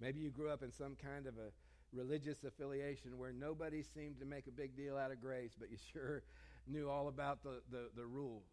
Maybe 0.00 0.20
you 0.20 0.30
grew 0.30 0.50
up 0.50 0.62
in 0.62 0.72
some 0.72 0.96
kind 0.96 1.26
of 1.26 1.34
a 1.36 1.52
religious 1.92 2.42
affiliation 2.44 3.18
where 3.18 3.32
nobody 3.32 3.82
seemed 3.82 4.18
to 4.18 4.24
make 4.24 4.46
a 4.46 4.50
big 4.50 4.76
deal 4.76 4.96
out 4.96 5.12
of 5.12 5.20
grace, 5.20 5.52
but 5.58 5.70
you 5.70 5.76
sure 5.92 6.22
knew 6.66 6.88
all 6.88 7.08
about 7.08 7.42
the, 7.42 7.60
the, 7.70 7.90
the 7.94 8.06
rules. 8.06 8.48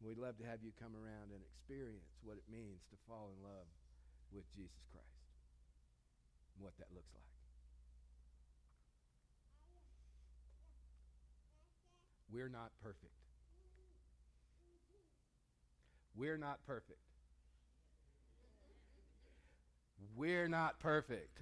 We'd 0.00 0.16
love 0.16 0.38
to 0.38 0.44
have 0.44 0.64
you 0.64 0.72
come 0.80 0.96
around 0.96 1.28
and 1.30 1.42
experience 1.44 2.08
what 2.24 2.36
it 2.36 2.44
means 2.50 2.80
to 2.90 2.96
fall 3.06 3.30
in 3.36 3.44
love 3.44 3.68
with 4.32 4.48
Jesus 4.56 4.80
Christ 4.90 5.06
and 6.56 6.64
what 6.64 6.72
that 6.78 6.88
looks 6.94 7.12
like. 7.14 7.20
We're 12.32 12.48
not 12.48 12.70
perfect. 12.82 13.12
We're 16.16 16.38
not 16.38 16.64
perfect. 16.66 17.00
We're 20.16 20.48
not 20.48 20.80
perfect. 20.80 21.38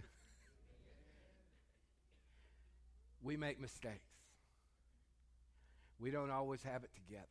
we 3.23 3.37
make 3.37 3.61
mistakes. 3.61 4.09
We 6.01 6.11
don't 6.11 6.31
always 6.31 6.63
have 6.63 6.85
it 6.85 6.91
together. 6.95 7.27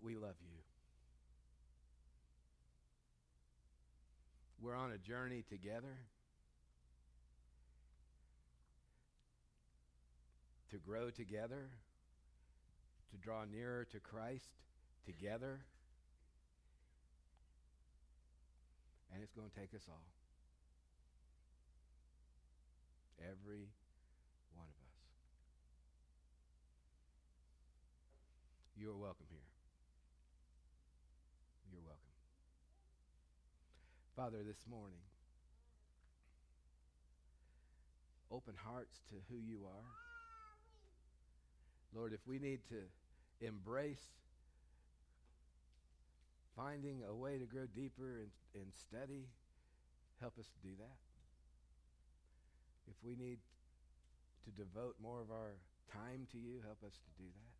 But 0.00 0.06
we 0.06 0.16
love 0.16 0.36
you. 0.40 0.56
We're 4.60 4.76
on 4.76 4.92
a 4.92 4.98
journey 4.98 5.44
together. 5.48 5.96
to 10.70 10.78
grow 10.78 11.10
together, 11.10 11.68
to 13.10 13.16
draw 13.16 13.44
nearer 13.44 13.84
to 13.84 13.98
Christ 13.98 14.50
together. 15.04 15.60
And 19.12 19.22
it's 19.22 19.32
going 19.32 19.50
to 19.50 19.60
take 19.60 19.74
us 19.74 19.82
all. 19.88 20.06
Every 23.18 23.66
one 24.54 24.66
of 24.66 24.76
us. 24.86 24.96
You 28.76 28.90
are 28.90 28.96
welcome 28.96 29.26
here. 29.28 29.40
You're 31.72 31.82
welcome. 31.82 31.98
Father, 34.20 34.44
this 34.46 34.68
morning, 34.68 35.00
open 38.30 38.52
hearts 38.52 39.00
to 39.08 39.14
who 39.30 39.40
you 39.40 39.64
are. 39.64 39.88
Lord, 41.96 42.12
if 42.12 42.20
we 42.26 42.38
need 42.38 42.60
to 42.68 42.84
embrace 43.40 44.04
finding 46.54 47.00
a 47.08 47.14
way 47.14 47.38
to 47.38 47.46
grow 47.46 47.64
deeper 47.64 48.20
in, 48.20 48.60
in 48.60 48.66
study, 48.76 49.24
help 50.20 50.36
us 50.38 50.52
do 50.62 50.76
that. 50.76 51.00
If 52.90 52.96
we 53.02 53.16
need 53.16 53.38
to 54.44 54.50
devote 54.50 54.96
more 55.02 55.22
of 55.22 55.30
our 55.30 55.56
time 55.96 56.26
to 56.32 56.36
you, 56.36 56.60
help 56.62 56.84
us 56.84 56.92
to 56.92 57.10
do 57.16 57.24
that. 57.24 57.54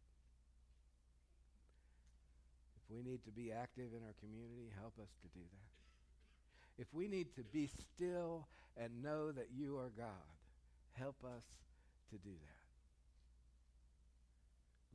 If 2.77 2.95
we 2.95 3.01
need 3.03 3.25
to 3.25 3.31
be 3.31 3.51
active 3.51 3.97
in 3.97 4.05
our 4.05 4.15
community, 4.21 4.69
help 4.79 4.99
us 5.01 5.09
to 5.23 5.29
do 5.33 5.41
that. 5.41 5.80
If 6.81 6.89
we 6.97 7.13
need 7.13 7.37
to 7.37 7.45
be 7.45 7.69
still 7.69 8.49
and 8.73 9.05
know 9.05 9.31
that 9.33 9.53
you 9.53 9.77
are 9.77 9.93
God, 9.93 10.33
help 10.97 11.21
us 11.21 11.45
to 12.09 12.17
do 12.17 12.33
that. 12.33 12.65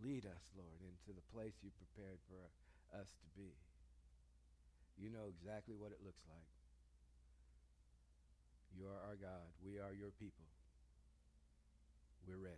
Lead 0.01 0.25
us, 0.25 0.49
Lord, 0.57 0.81
into 0.81 1.13
the 1.13 1.21
place 1.29 1.53
you 1.61 1.69
prepared 1.77 2.17
for 2.25 2.41
us 2.97 3.05
to 3.21 3.27
be. 3.37 3.53
You 4.97 5.13
know 5.13 5.29
exactly 5.29 5.75
what 5.77 5.91
it 5.91 6.01
looks 6.03 6.25
like. 6.25 6.49
You 8.75 8.87
are 8.87 8.99
our 9.07 9.15
God. 9.21 9.45
We 9.63 9.77
are 9.77 9.93
your 9.93 10.11
people. 10.19 10.49
We're 12.27 12.35
ready. 12.35 12.53